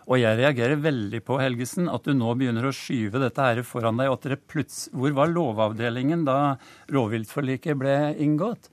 [0.07, 3.99] Og jeg reagerer veldig på, Helgesen, at du nå begynner å skyve dette her foran
[3.99, 4.11] deg.
[4.11, 6.57] og at dere plutselig, Hvor var Lovavdelingen da
[6.87, 8.69] rovviltforliket ble inngått?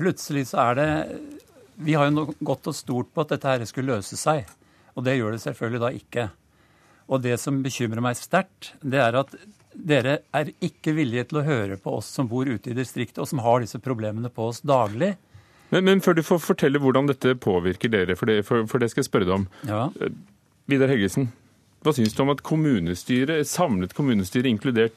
[0.00, 0.90] Plutselig så er det
[1.76, 4.46] Vi har jo gått og stort på at dette her skulle løse seg.
[4.96, 6.30] Og det gjør det selvfølgelig da ikke.
[7.10, 9.34] Og det som bekymrer meg sterkt, det er at
[9.74, 13.28] dere er ikke villige til å høre på oss som bor ute i distriktet, og
[13.30, 15.14] som har disse problemene på oss daglig.
[15.70, 18.90] Men, men før du får fortelle hvordan dette påvirker dere, for det, for, for det
[18.90, 19.46] skal jeg spørre deg om.
[19.68, 19.84] Ja.
[20.02, 20.14] Eh,
[20.70, 21.30] Vidar Helgesen,
[21.82, 24.94] hva syns du om at kommunestyret, samlet kommunestyre, inkludert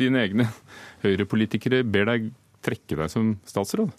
[0.00, 0.48] dine egne
[1.02, 2.30] Høyre-politikere, ber deg
[2.62, 3.90] trekke deg som statsråd?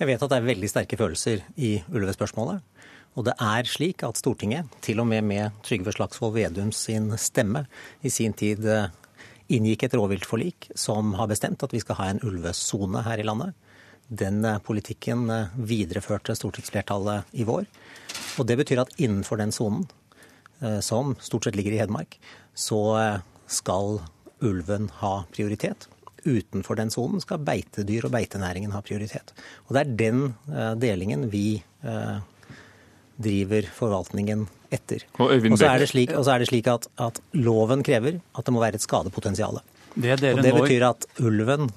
[0.00, 2.64] Jeg vet at det er veldig sterke følelser i ulvespørsmålet.
[3.18, 7.64] Og det er slik at Stortinget, til og med med Trygve Slagsvold Vedum sin stemme,
[8.06, 8.92] i sin tid eh,
[9.50, 13.56] inngikk et rovviltforlik som har bestemt at vi skal ha en ulvesone her i landet.
[14.06, 17.66] Den eh, politikken eh, videreførte stortingsflertallet i vår.
[18.38, 19.88] Og det betyr at innenfor den sonen,
[20.84, 22.18] som stort sett ligger i Hedmark,
[22.52, 22.82] så
[23.48, 24.02] skal
[24.44, 25.86] ulven ha prioritet.
[26.26, 29.32] Utenfor den sonen skal beitedyr og beitenæringen ha prioritet.
[29.64, 30.20] Og det er den
[30.82, 31.62] delingen vi
[33.20, 35.04] driver forvaltningen etter.
[35.18, 38.54] Og, og så er det slik, er det slik at, at, loven krever at det
[38.54, 39.60] må være et skadepotensial.
[39.94, 41.70] Det det betyr at ulven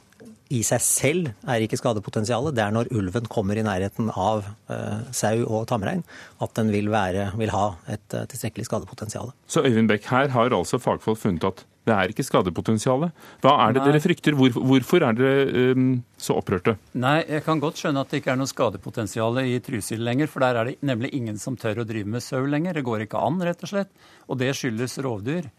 [0.51, 2.55] i seg selv er ikke skadepotensialet.
[2.55, 6.03] Det er når ulven kommer i nærheten av uh, sau og tamrein
[6.43, 9.31] at den vil, være, vil ha et uh, tilstrekkelig skadepotensial.
[9.47, 13.11] Så Øyvind Bekk, her har altså fagfolk funnet at det er ikke skadepotensialet.
[13.43, 13.87] Hva er det Nei.
[13.91, 14.35] dere frykter?
[14.39, 16.77] Hvor, hvorfor er dere um, så opprørte?
[16.95, 20.31] Nei, Jeg kan godt skjønne at det ikke er noe skadepotensial i Trysil lenger.
[20.31, 22.79] For der er det nemlig ingen som tør å drive med sau lenger.
[22.79, 23.91] Det går ikke an, rett og slett.
[24.31, 25.51] Og det skyldes rovdyr.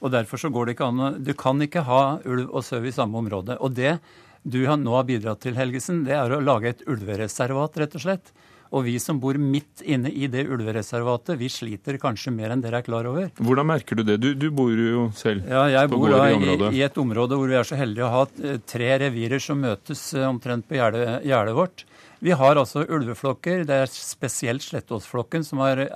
[0.00, 2.92] Og derfor så går det ikke an Du kan ikke ha ulv og sau i
[2.92, 3.56] samme område.
[3.60, 3.96] Og det
[4.42, 8.32] du nå har bidratt til, Helgesen, det er å lage et ulvereservat, rett og slett.
[8.70, 12.78] Og vi som bor midt inne i det ulvereservatet, vi sliter kanskje mer enn dere
[12.78, 13.26] er klar over.
[13.42, 14.20] Hvordan merker du det?
[14.22, 16.36] Du, du bor jo selv ja, jeg bor da i,
[16.78, 20.04] i, et område hvor vi er så heldige å ha eh, tre revirer som møtes
[20.14, 21.84] eh, omtrent på gjerdet vårt.
[22.22, 23.64] Vi har altså ulveflokker.
[23.66, 25.90] Det er spesielt Slettåsflokken som eh,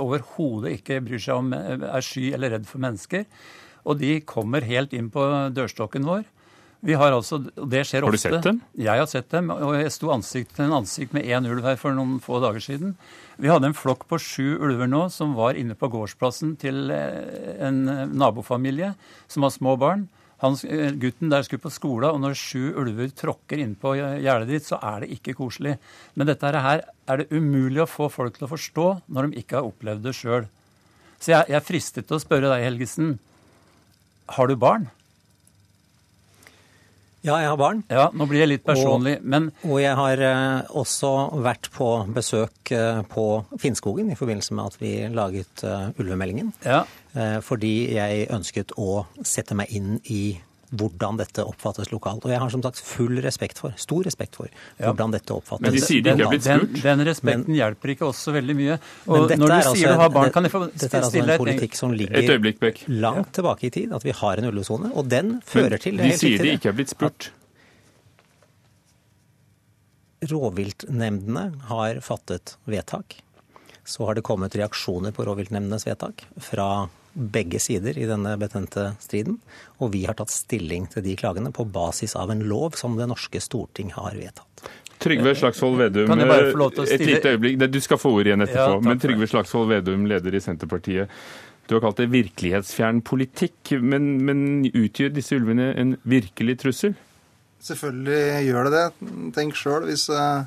[0.00, 3.28] overhodet ikke bryr seg om er sky eller redd for mennesker.
[3.84, 6.24] Og de kommer helt inn på dørstokken vår.
[6.86, 8.12] Vi har altså, det skjer ofte.
[8.12, 8.58] Har du sett dem?
[8.78, 11.96] Jeg har sett dem, og jeg sto ansikt til ansikt med én ulv her for
[11.96, 12.94] noen få dager siden.
[13.42, 17.56] Vi hadde en flokk på sju ulver nå som var inne på gårdsplassen til eh,
[17.66, 17.82] en
[18.14, 18.92] nabofamilie
[19.26, 20.06] som har små barn.
[20.44, 24.68] Hans, eh, gutten der skulle på skole, og når sju ulver tråkker innpå gjerdet ditt,
[24.68, 25.76] så er det ikke koselig.
[26.14, 29.58] Men dette her er det umulig å få folk til å forstå når de ikke
[29.58, 30.46] har opplevd det sjøl.
[31.18, 33.16] Så jeg, jeg er fristet til å spørre deg, Helgesen.
[34.36, 34.86] Har du barn?
[37.26, 37.82] Ja, jeg har barn.
[37.90, 41.10] Ja, Nå blir jeg litt personlig, og, men Og jeg har eh, også
[41.42, 43.26] vært på besøk eh, på
[43.58, 46.52] Finnskogen i forbindelse med at vi laget uh, ulvemeldingen.
[46.62, 46.84] Ja.
[47.16, 50.36] Eh, fordi jeg ønsket å sette meg inn i
[50.70, 52.24] hvordan dette oppfattes lokalt.
[52.26, 54.50] Og jeg har som sagt full respekt for, stor respekt for,
[54.80, 55.64] hvordan dette oppfattes.
[55.66, 56.74] Men de sier de ikke har blitt spurt?
[56.74, 58.78] Den, den respekten men, hjelper ikke oss så veldig mye.
[59.06, 61.22] Og når du sier altså, du har barn, kan jeg få stille Dette er altså
[61.22, 65.10] en politikk som ligger øyeblikk, langt tilbake i tid, at vi har en ulvesone, og
[65.10, 67.30] den fører men, til De sier de ikke har blitt spurt.
[70.26, 73.20] Rovviltnemndene har fattet vedtak
[73.86, 79.38] så har det kommet reaksjoner på rovviltnemndenes vedtak fra begge sider i denne betente striden.
[79.80, 83.08] Og vi har tatt stilling til de klagene på basis av en lov som det
[83.08, 84.66] norske storting har vedtatt.
[85.00, 87.58] Trygve Slagsvold Vedum, å et lite øyeblikk.
[87.68, 88.78] Du skal få ordet igjen etterpå.
[88.78, 91.12] Ja, men Trygve Slagsvold Vedum, leder i Senterpartiet.
[91.66, 96.94] Du har kalt det virkelighetsfjern politikk, men, men utgjør disse ulvene en virkelig trussel?
[97.66, 99.10] Selvfølgelig gjør det det.
[99.36, 100.46] Tenk sjøl hvis eh,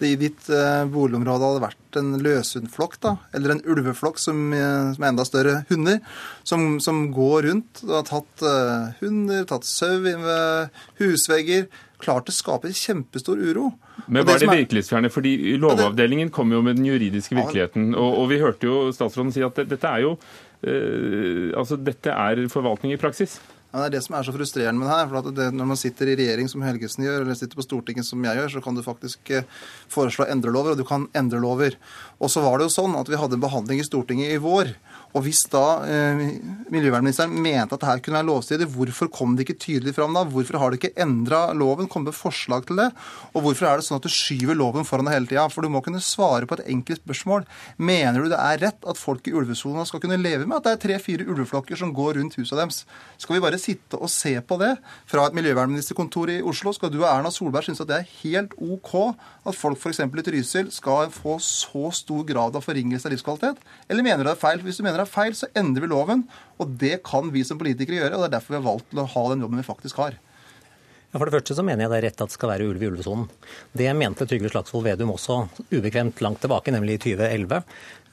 [0.00, 4.92] det i ditt eh, boligområde hadde vært en løshundflokk, da, eller en ulveflokk som, eh,
[4.96, 6.00] som er enda større hunder,
[6.46, 9.96] som, som går rundt og har tatt uh, hunder, tatt sau
[11.00, 11.68] husvegger.
[12.02, 13.70] Klart det skaper kjempestor uro.
[14.06, 15.10] Men var det som virkelighetsfjerne?
[15.12, 17.94] Fordi Lovavdelingen kom jo med den juridiske virkeligheten.
[17.94, 22.44] Og, og vi hørte jo statsråden si at dette er jo uh, altså dette er
[22.52, 23.38] forvaltning i praksis.
[23.74, 25.08] Ja, det er det som er så frustrerende med det her.
[25.10, 28.22] for det, Når man sitter i regjering som Helgesen gjør, eller sitter på Stortinget som
[28.22, 29.42] jeg gjør, så kan du faktisk eh,
[29.90, 31.74] foreslå endrelover, og du kan endre lover.
[32.20, 34.70] Og så var det jo sånn at vi hadde en behandling i Stortinget i vår.
[35.14, 36.22] Og hvis da eh,
[36.74, 40.24] miljøvernministeren mente at dette kunne være lovstridig, hvorfor kom det ikke tydelig fram da?
[40.26, 42.88] Hvorfor har du ikke endra loven, kommet med forslag til det?
[43.30, 45.44] Og hvorfor er det sånn at du skyver loven foran deg hele tida?
[45.54, 47.46] For du må kunne svare på et enkelt spørsmål.
[47.78, 50.72] Mener du det er rett at folk i ulvesona skal kunne leve med at det
[50.74, 52.82] er tre-fire ulveflokker som går rundt huset deres?
[53.22, 54.72] Skal vi bare sitte og se på det
[55.10, 56.74] fra et miljøvernministerkontor i Oslo?
[56.74, 58.96] Skal du og Erna Solberg synes at det er helt OK
[59.46, 60.02] at folk f.eks.
[60.02, 63.62] i Trysil skal få så stor grad av forringelse av livskvalitet?
[63.86, 64.62] Eller mener du det er feil?
[64.64, 66.26] Hvis du mener er feil, så endrer vi loven.
[66.62, 69.08] Og det kan vi som politikere gjøre, og det er derfor vi har valgt å
[69.14, 70.16] ha den jobben vi faktisk har.
[71.14, 72.82] Ja, For det første så mener jeg det er rett at det skal være ulv
[72.82, 73.28] i ulvesonen.
[73.70, 77.60] Det mente Trygve Slagsvold Vedum også ubekvemt langt tilbake, nemlig i 2011.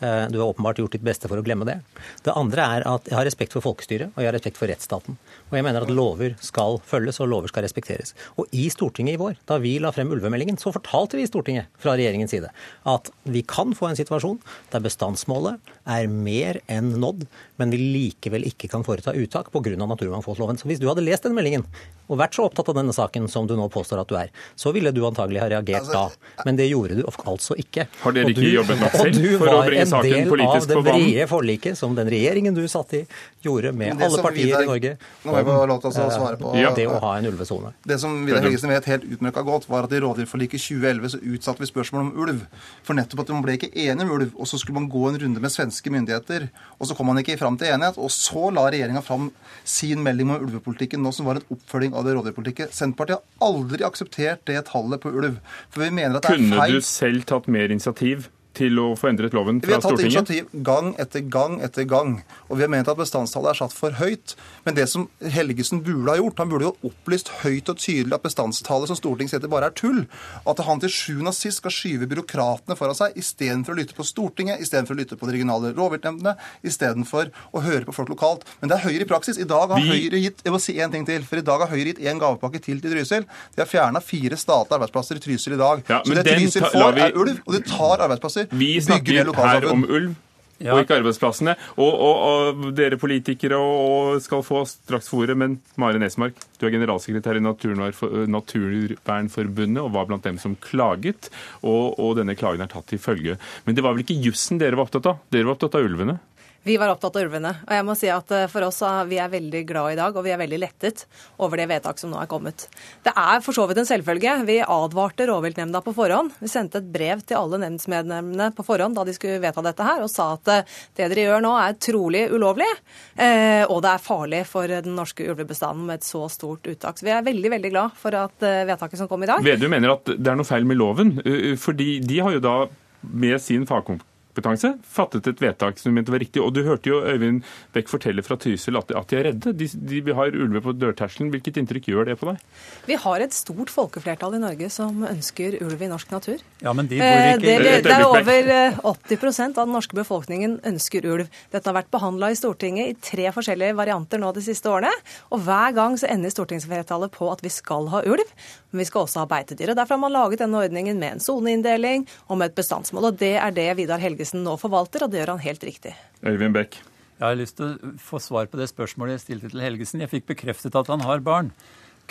[0.02, 1.80] Eh, Du har åpenbart gjort ditt beste for å glemme det.
[2.22, 5.18] Det andre er at jeg har respekt for folkestyret og jeg har respekt for rettsstaten.
[5.52, 8.16] Og jeg mener at lover skal følges og lover skal respekteres.
[8.40, 11.68] Og i Stortinget i vår, da vi la frem ulvemeldingen, så fortalte vi i Stortinget
[11.82, 12.52] fra regjeringens side
[12.88, 14.40] at vi kan få en situasjon
[14.72, 17.26] der bestandsmålet er mer enn nådd,
[17.60, 19.76] men vi likevel ikke kan foreta uttak pga.
[19.76, 20.58] naturmangfoldloven.
[20.58, 21.66] Så hvis du hadde lest den meldingen
[22.12, 24.74] og vært så opptatt av denne saken som du nå påstår at du er, så
[24.76, 26.08] ville du antagelig ha reagert da.
[26.46, 27.88] Men det gjorde du altså ikke.
[28.02, 30.48] Har dere ikke jobbet nok selv for å bringe saken politisk på banen?
[30.48, 33.04] Og du var en del av det brede forliket som den regjeringen du satt i,
[33.46, 36.74] gjorde med alle partier i Norge Nå jeg få lov til å svare på- Ja.
[36.74, 37.74] det å ha en ulvesone.
[37.86, 41.60] Det som Vidar Helgesen vet helt utmerka godt, var at i rovdyrforliket 2011 så utsatte
[41.60, 42.42] vi spørsmålet om ulv.
[42.84, 45.20] For nettopp at man ble ikke enige om ulv, og så skulle man gå en
[45.20, 46.50] runde med svenske myndigheter.
[46.80, 49.32] Og så kom man ikke fram til enighet, og så la regjeringa fram
[49.66, 52.72] sin melding om ulvepolitikken nå, som var en oppfølging av det rovdyrpolitiket.
[52.72, 55.38] Senterpartiet har aldri akseptert det tallet på ulv.
[55.70, 56.50] For vi mener at det er feil.
[56.50, 59.82] Kunne du selv tatt mer initiativ til å få endret loven fra Stortinget?
[59.82, 62.24] Vi har tatt initiativ gang etter gang etter gang.
[62.50, 64.36] Og vi har ment at bestandstallet er satt for høyt.
[64.66, 68.24] Men det som Helgesen burde ha gjort, han burde jo opplyst høyt og tydelig at
[68.24, 70.06] bestandstallet som Stortinget setter, bare er tull.
[70.46, 74.04] At han til sjuende og sist skal skyve byråkratene foran seg istedenfor å lytte på
[74.06, 76.36] Stortinget, istedenfor å lytte på de regionale rovviltnemndene,
[76.68, 78.44] istedenfor å høre på folk lokalt.
[78.62, 79.38] Men det er Høyre i praksis.
[79.40, 81.60] I dag har Vi- Høyre gitt jeg må si en ting til, for i dag
[81.60, 83.26] har Høyre gitt én gavepakke til til Trysil.
[83.56, 85.84] De har fjerna fire statlige arbeidsplasser i Trysil i dag.
[85.88, 88.41] Ja, Så det Trysil får, vi- er ulv, og de tar arbeidsplasser.
[88.50, 90.18] Vi snakker her om ulv.
[90.62, 90.76] Ja.
[90.76, 91.56] Og ikke arbeidsplassene.
[91.82, 96.38] Og, og, og dere politikere og, og skal få straks få ordet, men Mare Nesmark,
[96.62, 101.32] du er generalsekretær i Naturvernforbundet og var blant dem som klaget.
[101.66, 103.34] Og, og denne klagen er tatt til følge.
[103.66, 105.16] Men det var vel ikke jussen dere var opptatt av?
[105.34, 106.16] Dere var opptatt av ulvene?
[106.64, 107.52] Vi var opptatt av ulvene.
[107.66, 110.26] Og jeg må si at eh, for oss vi er veldig glad i dag, og
[110.26, 111.06] vi er veldig lettet
[111.42, 112.68] over det vedtaket som nå er kommet.
[113.02, 114.36] Det er for så vidt en selvfølge.
[114.46, 116.36] Vi advarte rovviltnemnda på forhånd.
[116.38, 120.04] Vi sendte et brev til alle nemndsmedlemmene på forhånd da de skulle vedta dette her,
[120.06, 122.70] og sa at eh, det dere gjør nå er trolig ulovlig,
[123.18, 127.02] eh, og det er farlig for den norske ulvebestanden med et så stort uttak.
[127.02, 129.96] Så vi er veldig, veldig glad for at vedtaket som kom i dag Vedum mener
[129.96, 131.16] at det er noe feil med loven.
[131.60, 132.56] Fordi de har jo da
[133.02, 136.42] med sin fagkompetanse fattet et vedtak som de mente var riktig.
[136.42, 139.54] Og du hørte jo Øyvind Bech fortelle fra Trysil at, at de er redde.
[139.54, 141.32] De, de har ulver på dørterskelen.
[141.32, 142.42] Hvilket inntrykk gjør det på deg?
[142.90, 146.42] Vi har et stort folkeflertall i Norge som ønsker ulv i norsk natur.
[146.62, 149.74] Ja, men de bor Eh, ikke det, det, det er over eh, 80 av den
[149.76, 151.30] norske befolkningen ønsker ulv.
[151.54, 154.92] Dette har vært behandla i Stortinget i tre forskjellige varianter nå de siste årene.
[155.32, 158.36] Og hver gang så ender stortingsflertallet på at vi skal ha ulv,
[158.72, 159.74] men vi skal også ha beitedyr.
[159.74, 163.12] Og Derfor har man laget denne ordningen med en soneinndeling og med et bestandsmål.
[163.12, 165.94] Og det er det Vidar Helgesen nå forvalter, og det gjør han helt riktig.
[166.24, 166.76] Øyvind Beck.
[167.22, 170.02] Jeg har lyst til å få svar på det spørsmålet jeg stilte til Helgesen.
[170.02, 171.52] Jeg fikk bekreftet at han har barn.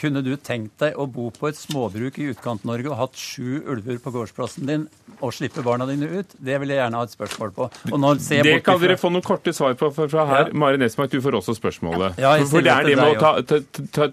[0.00, 3.98] Kunne du tenkt deg å bo på et småbruk i Utkant-Norge og hatt sju ulver
[4.00, 4.86] på gårdsplassen din
[5.20, 6.34] og slippe barna dine ut?
[6.38, 7.68] Det vil jeg gjerne ha et spørsmål på.
[7.92, 10.26] Og nå ser jeg Det bort kan ifra- dere få noen korte svar på fra
[10.30, 10.46] her.
[10.48, 10.56] Ja.
[10.56, 12.18] Mari Nesmark, du får også spørsmålet.
[12.22, 14.12] Ja, jeg for, det er det med å ta, til ta, ta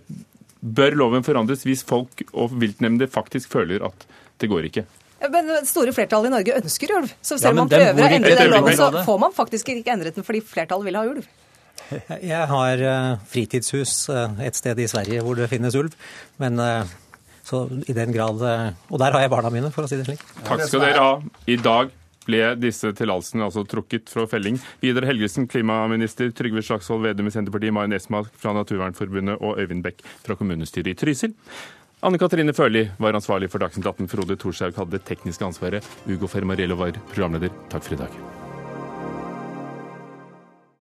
[0.57, 4.07] Bør loven forandres hvis folk og viltnemnder faktisk føler at
[4.41, 4.83] det går ikke?
[5.23, 7.11] Men det store flertallet i Norge ønsker ulv.
[7.21, 9.93] Så selv om ja, man prøver å endre den loven, så får man faktisk ikke
[9.95, 11.27] endret den fordi flertallet vil ha ulv.
[12.33, 15.93] Jeg har eh, fritidshus eh, et sted i Sverige hvor det finnes ulv.
[16.41, 16.95] Men eh,
[17.47, 20.23] så i den grad Og der har jeg barna mine, for å si det slik.
[20.43, 21.13] Takk skal dere ha.
[21.47, 21.93] I dag
[22.27, 24.59] ble disse tillatelsene altså trukket fra felling.
[24.83, 30.03] Vidar Helgesen, klimaminister, Trygve Slagsvold Vedum i Senterpartiet, Maren Esmark fra Naturvernforbundet og Øyvind Bekk
[30.25, 31.37] fra kommunestyret i Trysil.
[31.99, 34.05] Anne Katrine Førli var ansvarlig for Dagsnytt 18.
[34.11, 35.93] Frode Thorshaug hadde det tekniske ansvaret.
[36.05, 37.49] Ugo Fermariello var programleder.
[37.73, 38.36] Takk for i dag.